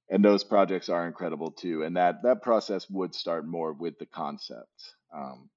[0.10, 1.84] and those projects are incredible too.
[1.84, 4.96] And that that process would start more with the concept.
[5.16, 5.50] Um,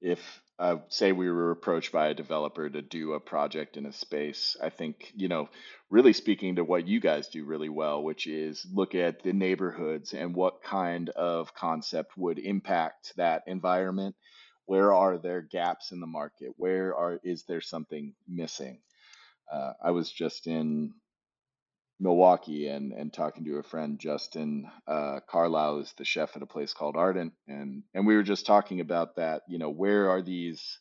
[0.00, 0.20] if
[0.58, 4.56] uh, say we were approached by a developer to do a project in a space,
[4.62, 5.48] I think, you know,
[5.90, 10.14] really speaking to what you guys do really well, which is look at the neighborhoods
[10.14, 14.14] and what kind of concept would impact that environment.
[14.66, 16.52] Where are there gaps in the market?
[16.56, 18.78] Where are is there something missing?
[19.52, 20.94] Uh, I was just in
[22.00, 26.46] Milwaukee and and talking to a friend, Justin uh, Carlisle is the chef at a
[26.46, 29.42] place called Ardent, and and we were just talking about that.
[29.48, 30.80] You know, where are these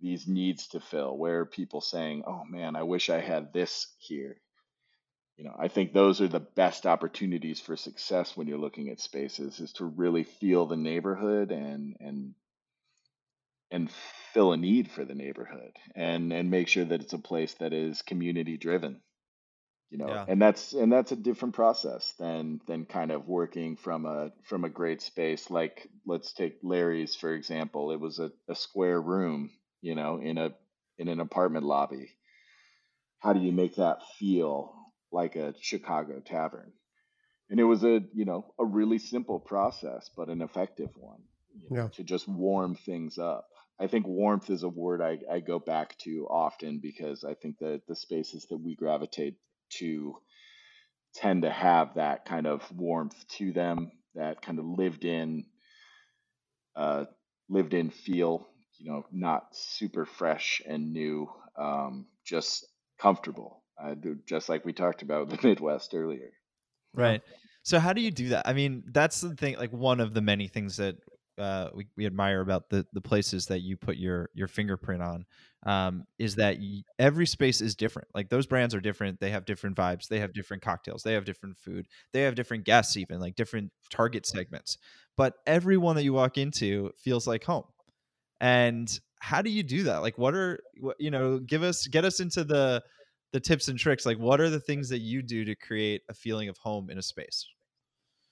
[0.00, 1.16] these needs to fill?
[1.16, 4.40] Where are people saying, "Oh man, I wish I had this here."
[5.38, 9.00] You know, I think those are the best opportunities for success when you're looking at
[9.00, 12.34] spaces is to really feel the neighborhood and and
[13.70, 13.90] and
[14.34, 17.72] fill a need for the neighborhood and and make sure that it's a place that
[17.72, 19.00] is community driven
[19.90, 20.24] you know yeah.
[20.28, 24.64] and that's and that's a different process than than kind of working from a from
[24.64, 25.50] a great space.
[25.50, 27.90] Like let's take larry's for example.
[27.90, 29.50] It was a, a square room
[29.82, 30.50] you know in a
[30.98, 32.10] in an apartment lobby.
[33.18, 34.74] How do you make that feel
[35.12, 36.72] like a chicago tavern?
[37.50, 41.20] And it was a you know a really simple process but an effective one
[41.52, 41.88] you know, yeah.
[41.88, 43.48] to just warm things up.
[43.80, 47.58] I think warmth is a word I, I go back to often because I think
[47.58, 49.36] that the spaces that we gravitate
[49.78, 50.16] to
[51.14, 55.46] tend to have that kind of warmth to them, that kind of lived in,
[56.76, 57.04] uh,
[57.48, 58.46] lived in feel.
[58.78, 61.28] You know, not super fresh and new,
[61.58, 62.66] um, just
[62.98, 63.62] comfortable.
[63.82, 63.94] Uh,
[64.26, 66.30] just like we talked about the Midwest earlier.
[66.94, 67.22] Right.
[67.62, 68.48] So how do you do that?
[68.48, 69.56] I mean, that's the thing.
[69.56, 70.96] Like one of the many things that
[71.40, 75.24] uh, we, we admire about the the places that you put your your fingerprint on
[75.66, 78.08] um, is that y- every space is different.
[78.14, 79.20] Like those brands are different.
[79.20, 80.08] They have different vibes.
[80.08, 81.02] They have different cocktails.
[81.02, 81.86] They have different food.
[82.12, 84.78] They have different guests, even like different target segments.
[85.16, 87.64] But everyone that you walk into feels like home.
[88.40, 89.98] And how do you do that?
[89.98, 91.38] Like, what are what, you know?
[91.40, 92.82] Give us get us into the
[93.32, 94.06] the tips and tricks.
[94.06, 96.98] Like, what are the things that you do to create a feeling of home in
[96.98, 97.46] a space?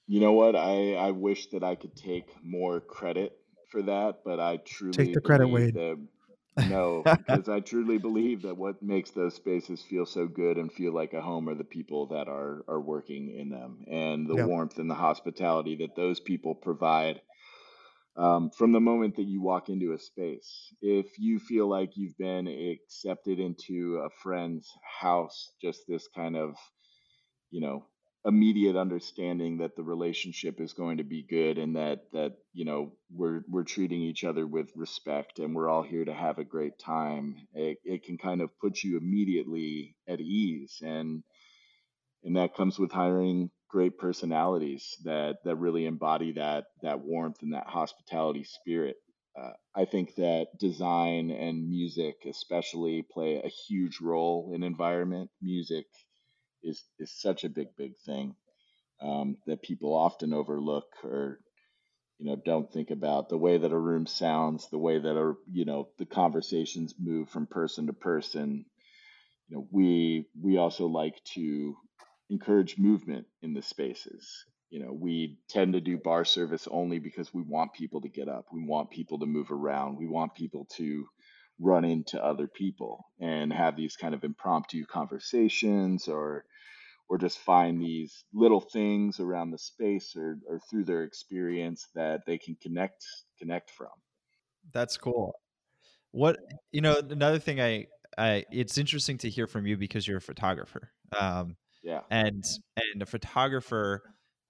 [0.08, 0.56] You know what?
[0.56, 3.38] I, I wish that I could take more credit
[3.70, 5.74] for that, but I truly take the credit, Wade.
[5.74, 5.98] That,
[6.66, 10.94] no, because I truly believe that what makes those spaces feel so good and feel
[10.94, 14.78] like a home are the people that are are working in them and the warmth
[14.78, 17.20] and the hospitality that those people provide.
[18.16, 22.16] Um, from the moment that you walk into a space, if you feel like you've
[22.16, 24.68] been accepted into a friend's
[25.00, 26.56] house, just this kind of,
[27.50, 27.84] you know,
[28.24, 32.92] immediate understanding that the relationship is going to be good and that that you know
[33.10, 36.78] we're we're treating each other with respect and we're all here to have a great
[36.78, 40.78] time it, it can kind of put you immediately at ease.
[40.82, 41.22] And
[42.24, 47.54] and that comes with hiring great personalities that that really embody that that warmth and
[47.54, 48.96] that hospitality spirit.
[49.38, 55.30] Uh, I think that design and music especially play a huge role in environment.
[55.40, 55.86] Music
[56.62, 58.34] is is such a big big thing
[59.02, 61.40] um, that people often overlook or
[62.18, 65.34] you know don't think about the way that a room sounds the way that a
[65.52, 68.64] you know the conversations move from person to person.
[69.48, 71.76] You know we we also like to
[72.30, 74.44] encourage movement in the spaces.
[74.70, 78.28] You know we tend to do bar service only because we want people to get
[78.28, 78.46] up.
[78.52, 79.98] We want people to move around.
[79.98, 81.06] We want people to
[81.60, 86.44] run into other people and have these kind of impromptu conversations or
[87.08, 92.20] or just find these little things around the space or, or through their experience that
[92.26, 93.04] they can connect
[93.38, 93.88] connect from.
[94.72, 95.34] That's cool.
[96.10, 96.36] What
[96.72, 97.86] you know another thing i
[98.16, 102.00] i it's interesting to hear from you because you're a photographer um yeah.
[102.10, 102.42] and
[102.76, 104.02] and a photographer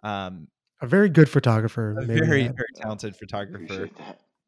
[0.04, 0.46] um
[0.80, 3.88] a very good photographer a very very talented photographer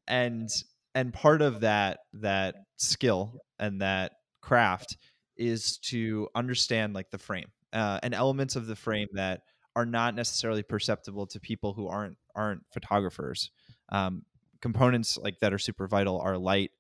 [0.07, 0.49] and
[0.95, 4.13] and part of that that skill and that
[4.43, 4.97] craft
[5.37, 9.43] is to understand like the frame uh, and elements of the frame that
[9.77, 13.51] are not necessarily perceptible to people who aren't aren't photographers
[13.91, 14.23] um,
[14.61, 16.71] components like that are super vital are light,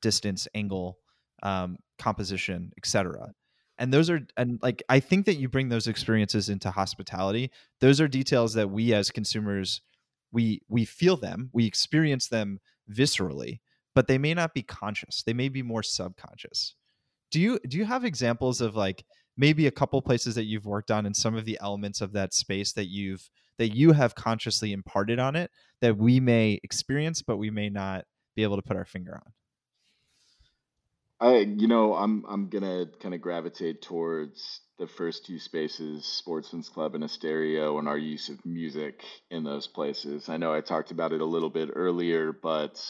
[0.00, 0.98] distance, angle,
[1.42, 3.32] um, composition, etc.
[3.78, 7.50] And those are and like I think that you bring those experiences into hospitality.
[7.80, 9.80] Those are details that we as consumers
[10.32, 12.60] we we feel them, we experience them
[12.90, 13.60] viscerally,
[13.94, 15.22] but they may not be conscious.
[15.22, 16.74] They may be more subconscious.
[17.30, 19.04] Do you do you have examples of like
[19.36, 22.34] maybe a couple places that you've worked on and some of the elements of that
[22.34, 23.28] space that you've
[23.58, 28.04] that you have consciously imparted on it that we may experience but we may not
[28.34, 29.32] be able to put our finger on
[31.20, 36.70] I, you know, I'm I'm gonna kind of gravitate towards the first two spaces, Sportsman's
[36.70, 40.30] Club and Estereo, and our use of music in those places.
[40.30, 42.82] I know I talked about it a little bit earlier, but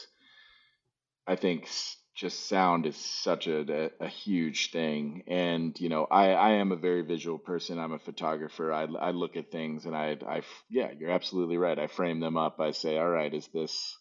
[1.26, 1.68] I think
[2.14, 5.22] just sound is such a, a, huge thing.
[5.26, 7.78] And, you know, I, I am a very visual person.
[7.78, 8.72] I'm a photographer.
[8.72, 11.78] I, I look at things and I, I, yeah, you're absolutely right.
[11.78, 12.60] I frame them up.
[12.60, 13.96] I say, all right, is this,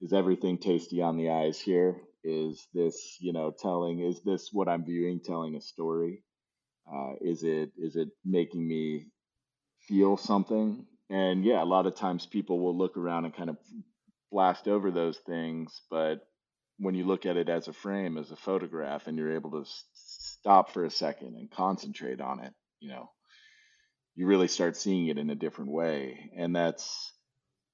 [0.00, 1.96] is everything tasty on the eyes here?
[2.24, 6.22] Is this, you know, telling, is this what I'm viewing, telling a story?
[6.92, 9.06] Uh, is it, is it making me
[9.88, 10.86] feel something?
[11.10, 13.56] And yeah, a lot of times people will look around and kind of
[14.30, 16.20] blast over those things, but
[16.78, 19.60] when you look at it as a frame, as a photograph, and you're able to
[19.60, 23.10] s- stop for a second and concentrate on it, you know,
[24.14, 26.30] you really start seeing it in a different way.
[26.36, 27.11] And that's,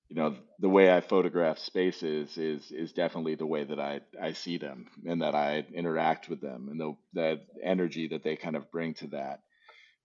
[0.08, 4.32] you know, the way I photograph spaces is is definitely the way that I I
[4.32, 8.56] see them and that I interact with them and the that energy that they kind
[8.56, 9.40] of bring to that.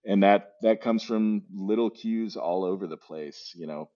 [0.05, 3.89] And that that comes from little cues all over the place, you know,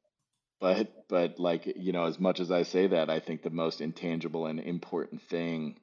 [0.62, 3.82] but but like you know as much as i say that i think the most
[3.82, 5.78] intangible and important thing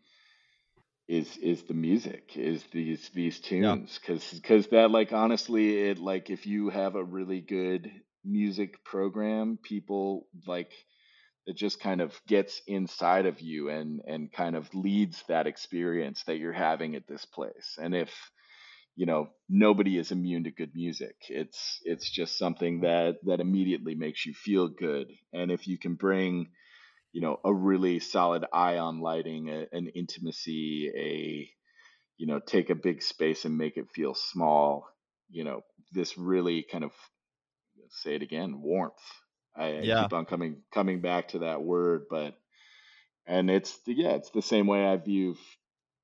[1.07, 3.99] is is the music is these these tunes.
[3.99, 7.91] Because because that like honestly it like if you have a really good
[8.25, 10.73] music program people like
[11.47, 16.23] it just kind of gets inside of you and and kind of leads that experience
[16.27, 17.77] that you're having at this place.
[17.79, 18.11] And if
[18.97, 22.87] you know nobody is immune to good music it's it's just something mm-hmm.
[22.87, 25.11] that that immediately makes you feel good.
[25.33, 26.49] And if you can bring
[27.13, 31.51] you know a really solid ion lighting a, an intimacy a
[32.17, 34.87] you know take a big space and make it feel small
[35.31, 35.63] you know
[35.93, 36.93] this really kind of
[38.03, 38.95] say it again warmth
[39.57, 42.35] i, I yeah keep on coming coming back to that word but
[43.27, 45.37] and it's yeah it's the same way i view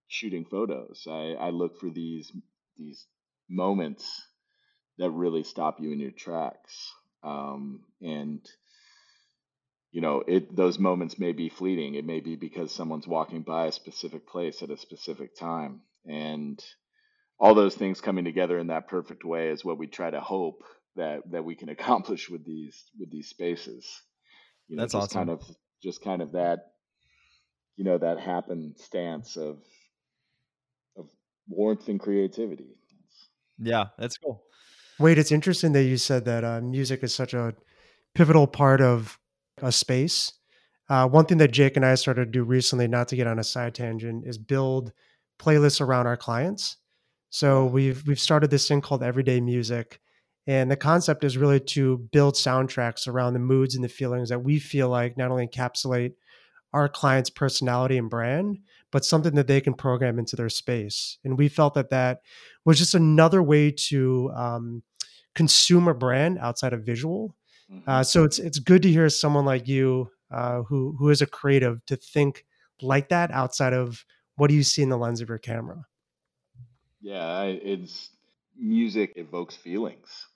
[0.09, 2.33] shooting photos i i look for these
[2.79, 3.07] these
[3.49, 4.23] moments
[4.99, 6.93] that really stop you in your tracks.
[7.25, 8.47] Um, and
[9.93, 11.95] you know, it those moments may be fleeting.
[11.97, 16.63] It may be because someone's walking by a specific place at a specific time, and
[17.41, 20.63] all those things coming together in that perfect way is what we try to hope
[20.97, 23.87] that that we can accomplish with these with these spaces.
[24.69, 25.43] You know, that's just kind of
[25.83, 26.73] just kind of that
[27.77, 29.59] you know that happenstance of
[30.97, 31.09] of
[31.49, 32.77] warmth and creativity.
[33.59, 34.45] yeah that's cool
[35.01, 37.55] Wade, it's interesting that you said that uh, music is such a
[38.15, 39.19] pivotal part of
[39.63, 40.35] a space.
[40.91, 43.39] Uh, one thing that Jake and I started to do recently, not to get on
[43.39, 44.93] a side tangent, is build
[45.39, 46.77] playlists around our clients.
[47.31, 50.03] So we've we've started this thing called Everyday Music,
[50.47, 54.43] and the concept is really to build soundtracks around the moods and the feelings that
[54.43, 56.15] we feel like not only encapsulate
[56.73, 58.59] our client's personality and brand,
[58.91, 61.19] but something that they can program into their space.
[61.25, 62.23] And we felt that that
[62.65, 64.83] was just another way to um,
[65.35, 67.35] consume a brand outside of visual.
[67.69, 71.23] hmm Uh, so it's it's good to hear someone like you, uh, who who is
[71.23, 72.45] a creative, to think
[72.83, 74.05] like that outside of
[74.37, 75.87] what do you see in the lens of your camera.
[77.01, 78.11] Yeah, I, it's
[78.57, 80.27] music evokes feelings.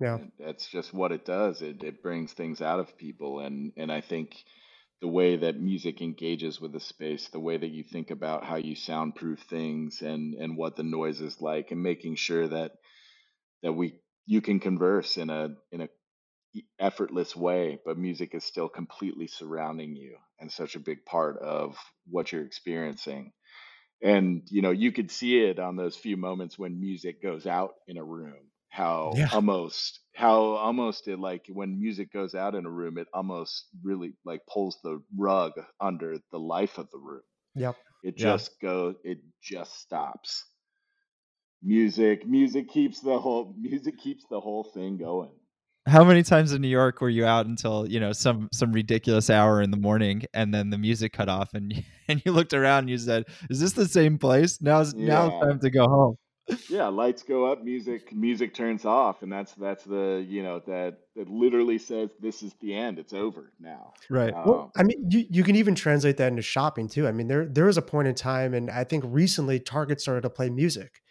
[0.00, 1.62] Yeah, that's just what it does.
[1.62, 4.36] It it brings things out of people, and and I think
[5.00, 8.56] the way that music engages with the space, the way that you think about how
[8.56, 12.72] you soundproof things, and and what the noise is like, and making sure that
[13.62, 15.88] that we you can converse in a in a
[16.78, 21.76] effortless way, but music is still completely surrounding you and such a big part of
[22.10, 23.32] what you're experiencing.
[24.02, 27.74] And you know, you could see it on those few moments when music goes out
[27.88, 32.66] in a room, how yeah, almost how almost it like when music goes out in
[32.66, 37.22] a room, it almost really like pulls the rug under the life of the room.
[37.54, 37.76] yep.
[38.02, 40.44] It just goes, it just stops.
[41.62, 45.32] Music, music keeps the whole music keeps the whole thing going.
[45.86, 49.30] how many times in new york were you out until you know some some ridiculous
[49.30, 52.80] hour in the morning and then the music cut off and and you looked around
[52.80, 55.48] and you said is this the same place now's now it's Yeah.
[55.48, 56.16] time to go home
[56.68, 60.98] yeah, lights go up, music music turns off, and that's that's the you know that
[61.16, 62.98] it literally says this is the end.
[62.98, 63.94] It's over now.
[64.08, 64.32] Right.
[64.32, 67.08] Um, well, I mean, you, you can even translate that into shopping too.
[67.08, 70.20] I mean, there there was a point in time, and I think recently Target started
[70.22, 71.02] to play music,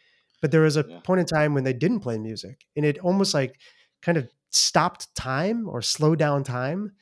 [0.41, 0.99] but there was a yeah.
[0.99, 3.59] point in time when they didn't play music, and it almost like
[4.01, 6.93] kind of stopped time or slowed down time,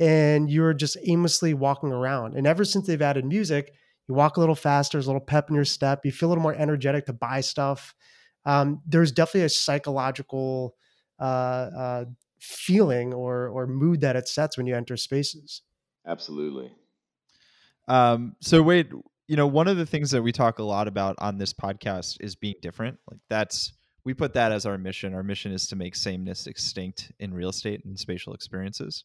[0.00, 2.34] and you were just aimlessly walking around.
[2.34, 3.72] And ever since they've added music
[4.08, 6.04] you walk a little faster, there's a little pep in your step.
[6.04, 7.94] You feel a little more energetic to buy stuff.
[8.44, 10.76] Um, there's definitely a psychological
[11.18, 12.04] uh, uh,
[12.38, 15.62] feeling or or mood that it sets when you enter spaces.
[16.06, 16.70] Absolutely.
[17.88, 18.92] Um, so Wade,
[19.26, 22.18] you know, one of the things that we talk a lot about on this podcast
[22.20, 22.98] is being different.
[23.10, 23.72] Like that's
[24.04, 25.14] we put that as our mission.
[25.14, 29.02] Our mission is to make sameness extinct in real estate and spatial experiences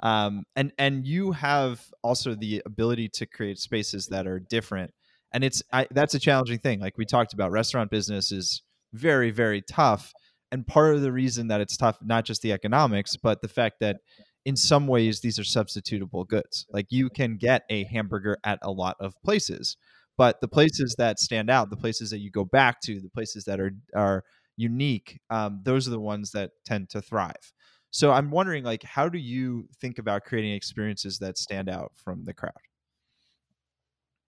[0.00, 4.92] um, and and you have also the ability to create spaces that are different
[5.32, 9.30] and it's I, that's a challenging thing like we talked about restaurant business is very
[9.30, 10.12] very tough
[10.52, 13.76] and part of the reason that it's tough not just the economics but the fact
[13.80, 13.96] that
[14.44, 18.70] in some ways these are substitutable goods like you can get a hamburger at a
[18.70, 19.76] lot of places
[20.16, 23.44] but the places that stand out the places that you go back to the places
[23.44, 24.22] that are are
[24.56, 27.52] unique um, those are the ones that tend to thrive
[27.96, 32.26] so I'm wondering, like, how do you think about creating experiences that stand out from
[32.26, 32.52] the crowd?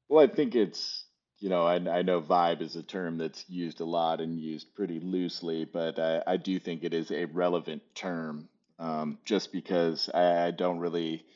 [0.09, 1.05] Well, I think it's,
[1.39, 4.75] you know, I, I know vibe is a term that's used a lot and used
[4.75, 8.49] pretty loosely, but I, I do think it is a relevant term
[8.79, 11.27] um, just because I, I don't really,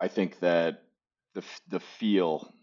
[0.00, 0.84] I think that
[1.34, 2.54] the, the feel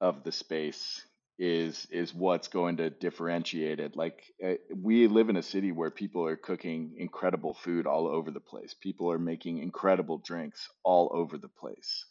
[0.00, 1.04] of the space
[1.38, 3.96] is is what's going to differentiate it.
[3.96, 8.30] Like uh, we live in a city where people are cooking incredible food all over
[8.30, 8.74] the place.
[8.74, 12.04] People are making incredible drinks all over the place.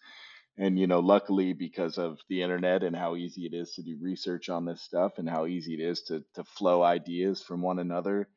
[0.57, 3.97] And you know, luckily because of the internet and how easy it is to do
[4.01, 7.79] research on this stuff and how easy it is to to flow ideas from one
[7.79, 8.29] another,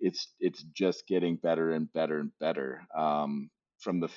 [0.00, 2.86] it's it's just getting better and better and better.
[2.96, 3.50] Um,
[3.80, 4.10] from the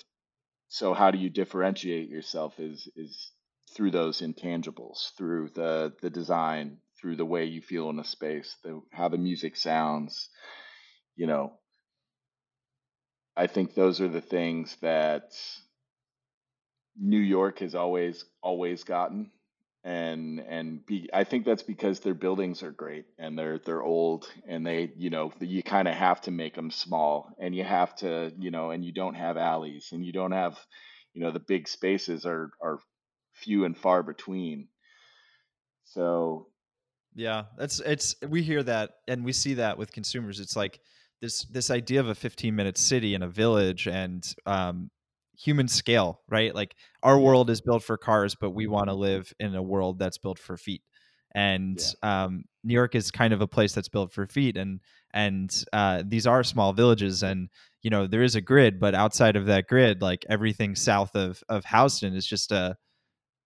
[0.70, 3.32] so how do you differentiate yourself is is
[3.76, 8.56] through those intangibles, through the the design, through the way you feel in a space,
[8.64, 10.30] the how the music sounds,
[11.16, 11.54] you know.
[13.36, 15.32] I think those are the things that
[17.00, 19.32] New York has always always gotten
[19.84, 24.28] and and be, I think that's because their buildings are great and they're they're old
[24.48, 27.96] and they you know you kind of have to make them small and you have
[27.98, 30.58] to you know and you don't have alleys and you don't have
[31.14, 32.80] you know the big spaces are are
[33.38, 34.68] few and far between.
[35.86, 36.48] So
[37.16, 40.40] yeah, that's it's we hear that and we see that with consumers.
[40.40, 40.80] It's like
[41.22, 44.90] this this idea of a 15 minute city and a village and um,
[45.38, 46.54] human scale, right?
[46.54, 50.00] Like our world is built for cars, but we want to live in a world
[50.00, 50.82] that's built for feet.
[51.34, 52.26] And yeah.
[52.26, 54.80] um, New York is kind of a place that's built for feet, and
[55.14, 57.50] and uh, these are small villages, and
[57.84, 61.44] you know there is a grid, but outside of that grid, like everything south of
[61.48, 62.76] of Houston is just a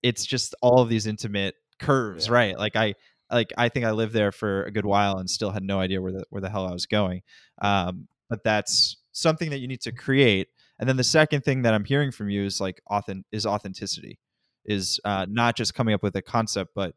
[0.03, 2.33] it's just all of these intimate curves, yeah.
[2.33, 2.57] right?
[2.57, 2.95] Like I
[3.31, 6.01] like I think I lived there for a good while and still had no idea
[6.01, 7.21] where the where the hell I was going.
[7.61, 10.47] Um, but that's something that you need to create.
[10.79, 14.19] And then the second thing that I'm hearing from you is like authentic is authenticity,
[14.65, 16.95] is uh, not just coming up with a concept, but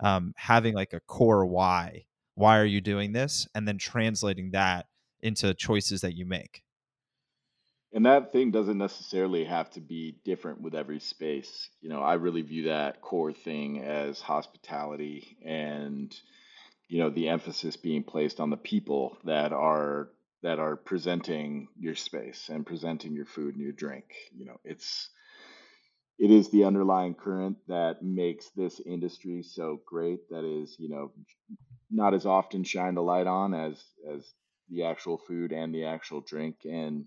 [0.00, 2.04] um, having like a core why.
[2.34, 3.48] Why are you doing this?
[3.54, 4.86] And then translating that
[5.22, 6.62] into choices that you make.
[7.96, 11.70] And that thing doesn't necessarily have to be different with every space.
[11.80, 16.14] You know, I really view that core thing as hospitality and
[16.88, 20.10] you know the emphasis being placed on the people that are
[20.42, 24.04] that are presenting your space and presenting your food and your drink.
[24.36, 25.08] You know, it's
[26.18, 31.12] it is the underlying current that makes this industry so great that is, you know,
[31.90, 34.34] not as often shined a light on as as
[34.68, 37.06] the actual food and the actual drink and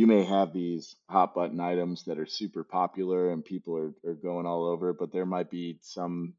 [0.00, 4.14] you may have these hot button items that are super popular and people are, are
[4.14, 6.32] going all over, but there might be some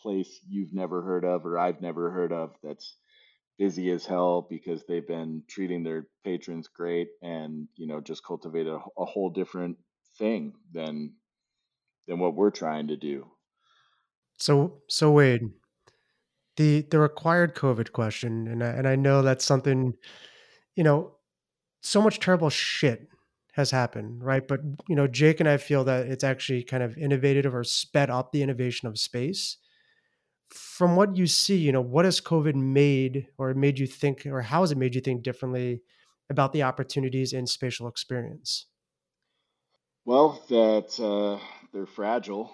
[0.00, 2.96] place you've never heard of or I've never heard of that's
[3.58, 8.72] busy as hell because they've been treating their patrons great and you know just cultivated
[8.72, 9.76] a, a whole different
[10.16, 11.12] thing than
[12.06, 13.26] than what we're trying to do.
[14.38, 15.50] So so Wade,
[16.56, 19.92] the the required COVID question, and I, and I know that's something,
[20.74, 21.17] you know,
[21.80, 23.08] so much terrible shit
[23.52, 24.46] has happened, right?
[24.46, 28.10] But you know, Jake and I feel that it's actually kind of innovative or sped
[28.10, 29.56] up the innovation of space.
[30.50, 34.42] From what you see, you know, what has COVID made or made you think, or
[34.42, 35.82] how has it made you think differently
[36.30, 38.66] about the opportunities in spatial experience?
[40.04, 42.50] Well, that uh, they're fragile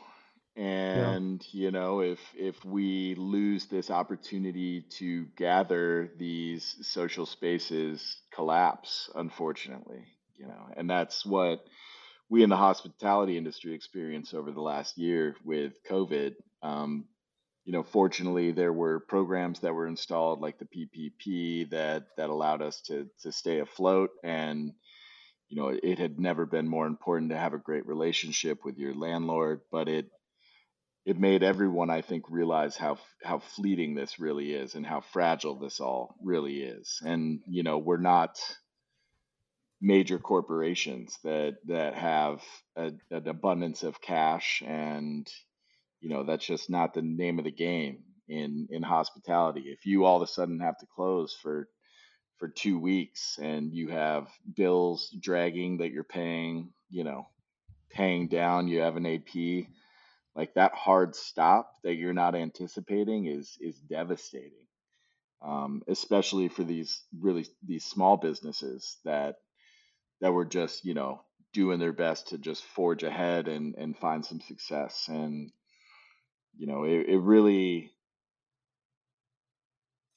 [0.57, 9.11] And you know, if if we lose this opportunity to gather, these social spaces collapse,
[9.15, 10.07] unfortunately.
[10.37, 11.65] You know, and that's what
[12.29, 16.35] we in the hospitality industry experienced over the last year with COVID.
[16.63, 17.07] Um,
[17.65, 22.63] you know, fortunately, there were programs that were installed, like the PPP, that that allowed
[22.63, 24.11] us to to stay afloat.
[24.23, 24.73] And
[25.49, 28.95] you know, it had never been more important to have a great relationship with your
[28.95, 30.11] landlord, but it
[31.05, 35.55] it made everyone, I think, realize how how fleeting this really is and how fragile
[35.57, 37.01] this all really is.
[37.05, 38.39] And you know, we're not
[39.85, 42.43] major corporations that that have
[42.77, 45.31] a, an abundance of cash and
[46.01, 50.07] you know that's just not the name of the game in in hospitality if you
[50.07, 51.69] all of a sudden have to close for
[52.39, 54.27] for two weeks and you have
[54.57, 57.27] bills dragging that you're paying you know
[57.91, 59.67] paying down you have an ap
[60.37, 64.67] like that hard stop that you're not anticipating is is devastating
[65.45, 69.37] um, especially for these really these small businesses that
[70.21, 71.21] that were just you know
[71.53, 75.07] doing their best to just forge ahead and and find some success.
[75.09, 75.53] And
[76.57, 77.93] you know it, it really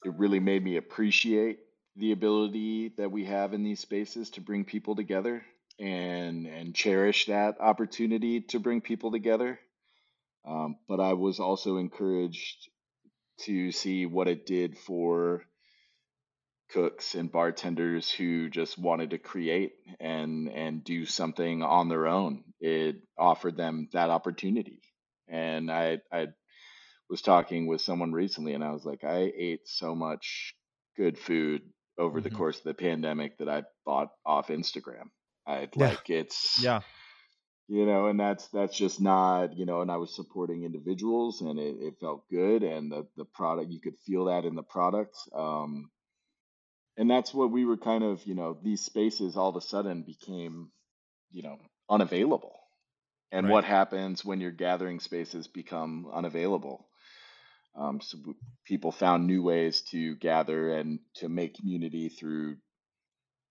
[0.05, 1.59] it really made me appreciate
[1.97, 5.43] the ability that we have in these spaces to bring people together
[5.79, 9.59] and and cherish that opportunity to bring people together
[10.47, 12.69] um, but i was also encouraged
[13.39, 15.43] to see what it did for
[16.69, 22.43] cooks and bartenders who just wanted to create and and do something on their own.
[22.59, 24.81] It offered them that opportunity.
[25.27, 26.27] And I I
[27.09, 30.55] was talking with someone recently and I was like, I ate so much
[30.97, 31.63] good food
[31.97, 32.35] over the Mhm.
[32.37, 35.09] course of the pandemic that I bought off Instagram.
[35.47, 35.95] I Yeah.
[35.95, 36.81] like it's Yeah.
[37.67, 41.59] You know, and that's that's just not, you know, and I was supporting individuals and
[41.59, 45.17] it, it felt good and the the product you could feel that in the product.
[45.35, 45.89] Um
[46.97, 50.03] and that's what we were kind of you know these spaces all of a sudden
[50.03, 50.71] became
[51.31, 51.57] you know
[51.89, 52.59] unavailable
[53.31, 53.49] and Right.
[53.49, 56.87] what happens when your gathering spaces become unavailable
[57.75, 58.17] um, so
[58.65, 62.57] people found new ways to gather and to make community through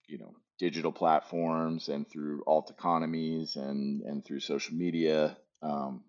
[0.08, 6.02] you know digital platforms and through alt economies and and through social media um,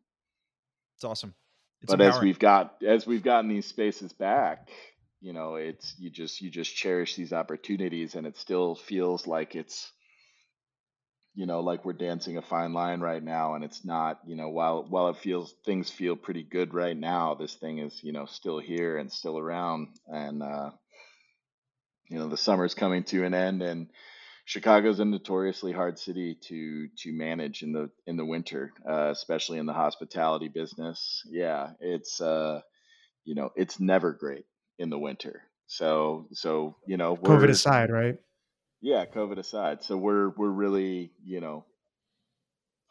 [0.96, 1.34] It's awesome.
[1.82, 4.70] It's but as we've got as we've gotten these spaces back
[5.22, 9.56] you know it's you just you just cherish these opportunities and it still feels like
[9.56, 9.92] it's
[11.34, 14.50] you know like we're dancing a fine line right now and it's not you know
[14.50, 18.26] while while it feels things feel pretty good right now this thing is you know
[18.26, 20.70] still here and still around and uh
[22.10, 23.88] you know the summer's coming to an end and
[24.48, 29.60] Chicago's a notoriously hard city to to manage in the in the winter, uh, especially
[29.60, 31.22] in the hospitality business.
[31.30, 32.62] Yeah, it's uh,
[33.26, 34.46] you know, it's never great
[34.80, 35.42] in the winter.
[35.68, 38.18] So so you know, COVID aside, right?
[38.82, 39.84] yeah, COVID aside.
[39.84, 41.66] So we're we're really, you know,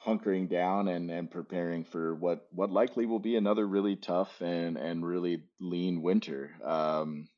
[0.06, 4.76] hunkering down and and preparing for what what likely will be another really tough and
[4.76, 6.50] and really lean winter.
[6.62, 7.28] Um,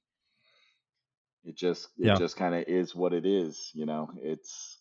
[1.45, 2.15] it just it Yeah.
[2.17, 4.11] just kind of is what it is, you know.
[4.23, 4.81] It's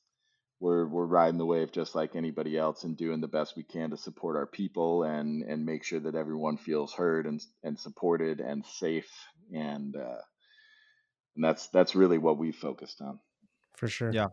[0.59, 3.91] we're we're riding the wave just like anybody else and doing the best we can
[3.91, 8.39] to support our people and and make sure that everyone feels heard and and supported
[8.39, 9.11] and safe
[9.53, 10.21] and uh,
[11.35, 13.19] and that's that's really what we focused on.
[13.75, 14.11] For sure.
[14.11, 14.27] Yeah.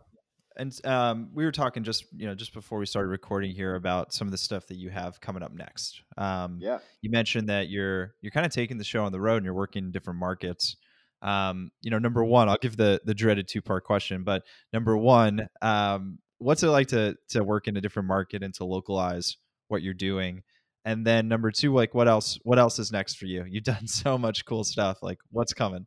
[0.56, 4.14] And um, we were talking just you know just before we started recording here about
[4.14, 6.00] some of the stuff that you have coming up next.
[6.16, 6.78] Um, Yeah.
[7.02, 9.52] you mentioned that you're you're kind of taking the show on the road and you're
[9.54, 10.76] working in different markets.
[11.24, 14.96] Um, you know, number one, I'll give the the dreaded two part question, but number
[14.96, 19.36] one, um, what's it like to to work in a different market and to localize
[19.68, 20.42] what you're doing?
[20.84, 23.44] And then number two, like what else what else is next for you?
[23.48, 25.02] You've done so much cool stuff.
[25.02, 25.86] Like what's coming?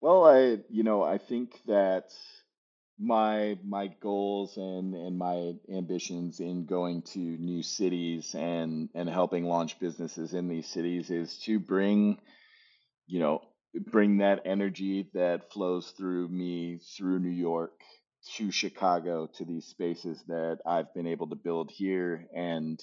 [0.00, 2.10] Well, I you know I think that
[2.98, 9.44] my my goals and and my ambitions in going to new cities and and helping
[9.44, 12.18] launch businesses in these cities is to bring
[13.06, 13.42] you know
[13.74, 17.80] bring that energy that flows through me through New York
[18.36, 22.80] to Chicago to these spaces that I've been able to build here and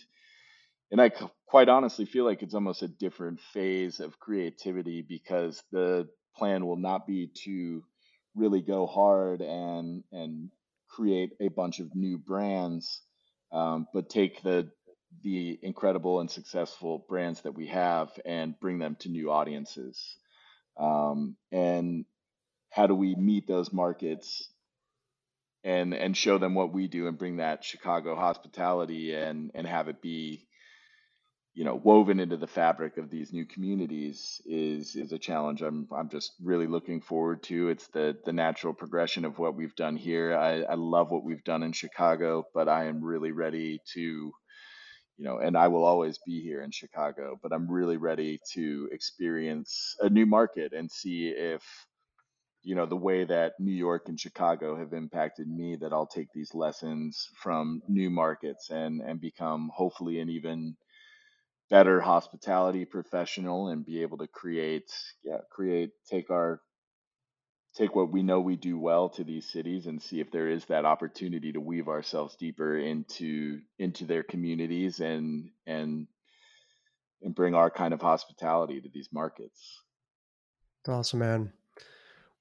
[0.91, 1.11] and I
[1.47, 6.07] quite honestly feel like it's almost a different phase of creativity because the
[6.38, 7.84] plan will not be to
[8.36, 10.49] really go hard and and
[10.89, 13.01] create a bunch of new brands,
[13.51, 14.69] um, but take the
[15.23, 20.17] the incredible and successful brands that we have and bring them to new audiences.
[20.78, 22.05] Um, and
[22.71, 24.49] how do we meet those markets
[25.63, 29.89] and and show them what we do and bring that Chicago hospitality and and have
[29.89, 30.47] it be
[31.55, 35.88] you know woven into the fabric of these new communities is is a challenge i'm
[35.97, 37.69] i'm just really looking forward to.
[37.69, 40.36] It's the the natural progression of what we've done here.
[40.38, 44.34] I i love what we've done in chicago but i am really ready to
[45.18, 48.89] you know and i will always be here in chicago but i'm really ready to
[48.91, 51.64] experience a new market and see if
[52.64, 56.28] you know the way that new york and chicago have impacted me that i'll take
[56.34, 60.76] these lessons from new markets and and become hopefully an even
[61.70, 64.91] better hospitality professional and be able to create
[65.24, 66.61] yeah create take our
[67.76, 70.65] take what we know we do well to these cities and see if there is
[70.65, 76.07] that opportunity to weave ourselves deeper into into their communities and and
[77.21, 79.82] and bring our kind of hospitality to these markets.
[80.88, 81.53] Awesome man.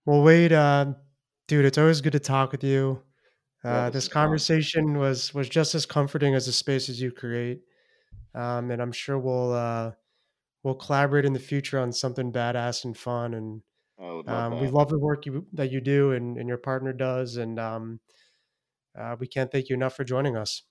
[0.05, 0.93] Well wade uh,
[1.49, 3.03] dude it's always good to talk with you.
[3.65, 7.61] Uh, this, conversation was was just as comforting as the spaces you create.
[8.35, 9.93] Um, and I'm sure we'll uh,
[10.65, 13.35] we'll collaborate in the future on something badass and fun.
[13.35, 13.63] And
[14.27, 17.59] um, we love the work you, that you do and, and your partner does, and
[17.59, 18.01] um,
[18.99, 20.63] uh, we can't thank you enough for joining us.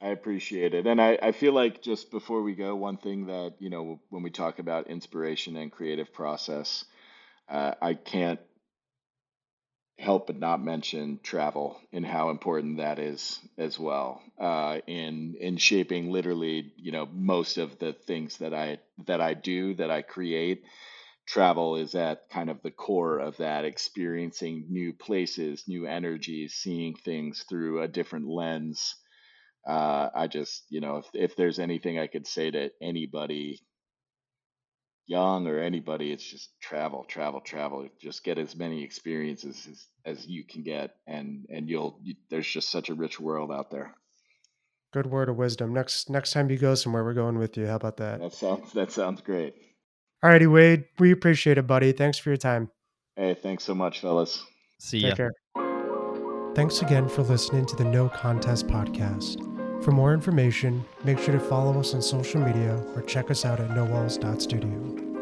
[0.00, 3.54] I appreciate it, and I, I feel like just before we go, one thing that
[3.58, 6.84] you know when we talk about inspiration and creative process,
[7.48, 8.40] uh, I can't
[9.98, 15.56] help but not mention travel and how important that is as well uh, in in
[15.56, 20.02] shaping literally you know most of the things that I that I do that I
[20.02, 20.64] create.
[21.26, 26.94] Travel is at kind of the core of that, experiencing new places, new energies, seeing
[26.94, 28.94] things through a different lens.
[29.66, 33.62] Uh, I just, you know, if, if there's anything I could say to anybody
[35.06, 37.88] young or anybody, it's just travel, travel, travel.
[38.00, 42.46] Just get as many experiences as, as you can get, and and you'll you, there's
[42.46, 43.94] just such a rich world out there.
[44.92, 45.72] Good word of wisdom.
[45.72, 47.66] Next next time you go somewhere, we're going with you.
[47.66, 48.20] How about that?
[48.20, 49.54] That sounds that sounds great.
[50.24, 50.84] All righty, Wade.
[50.98, 51.92] We appreciate it, buddy.
[51.92, 52.70] Thanks for your time.
[53.14, 54.42] Hey, thanks so much, fellas.
[54.78, 55.08] See you.
[55.08, 55.34] Take care.
[56.54, 59.38] Thanks again for listening to the No Contest podcast.
[59.84, 63.60] For more information, make sure to follow us on social media or check us out
[63.60, 65.13] at nowalls.studio.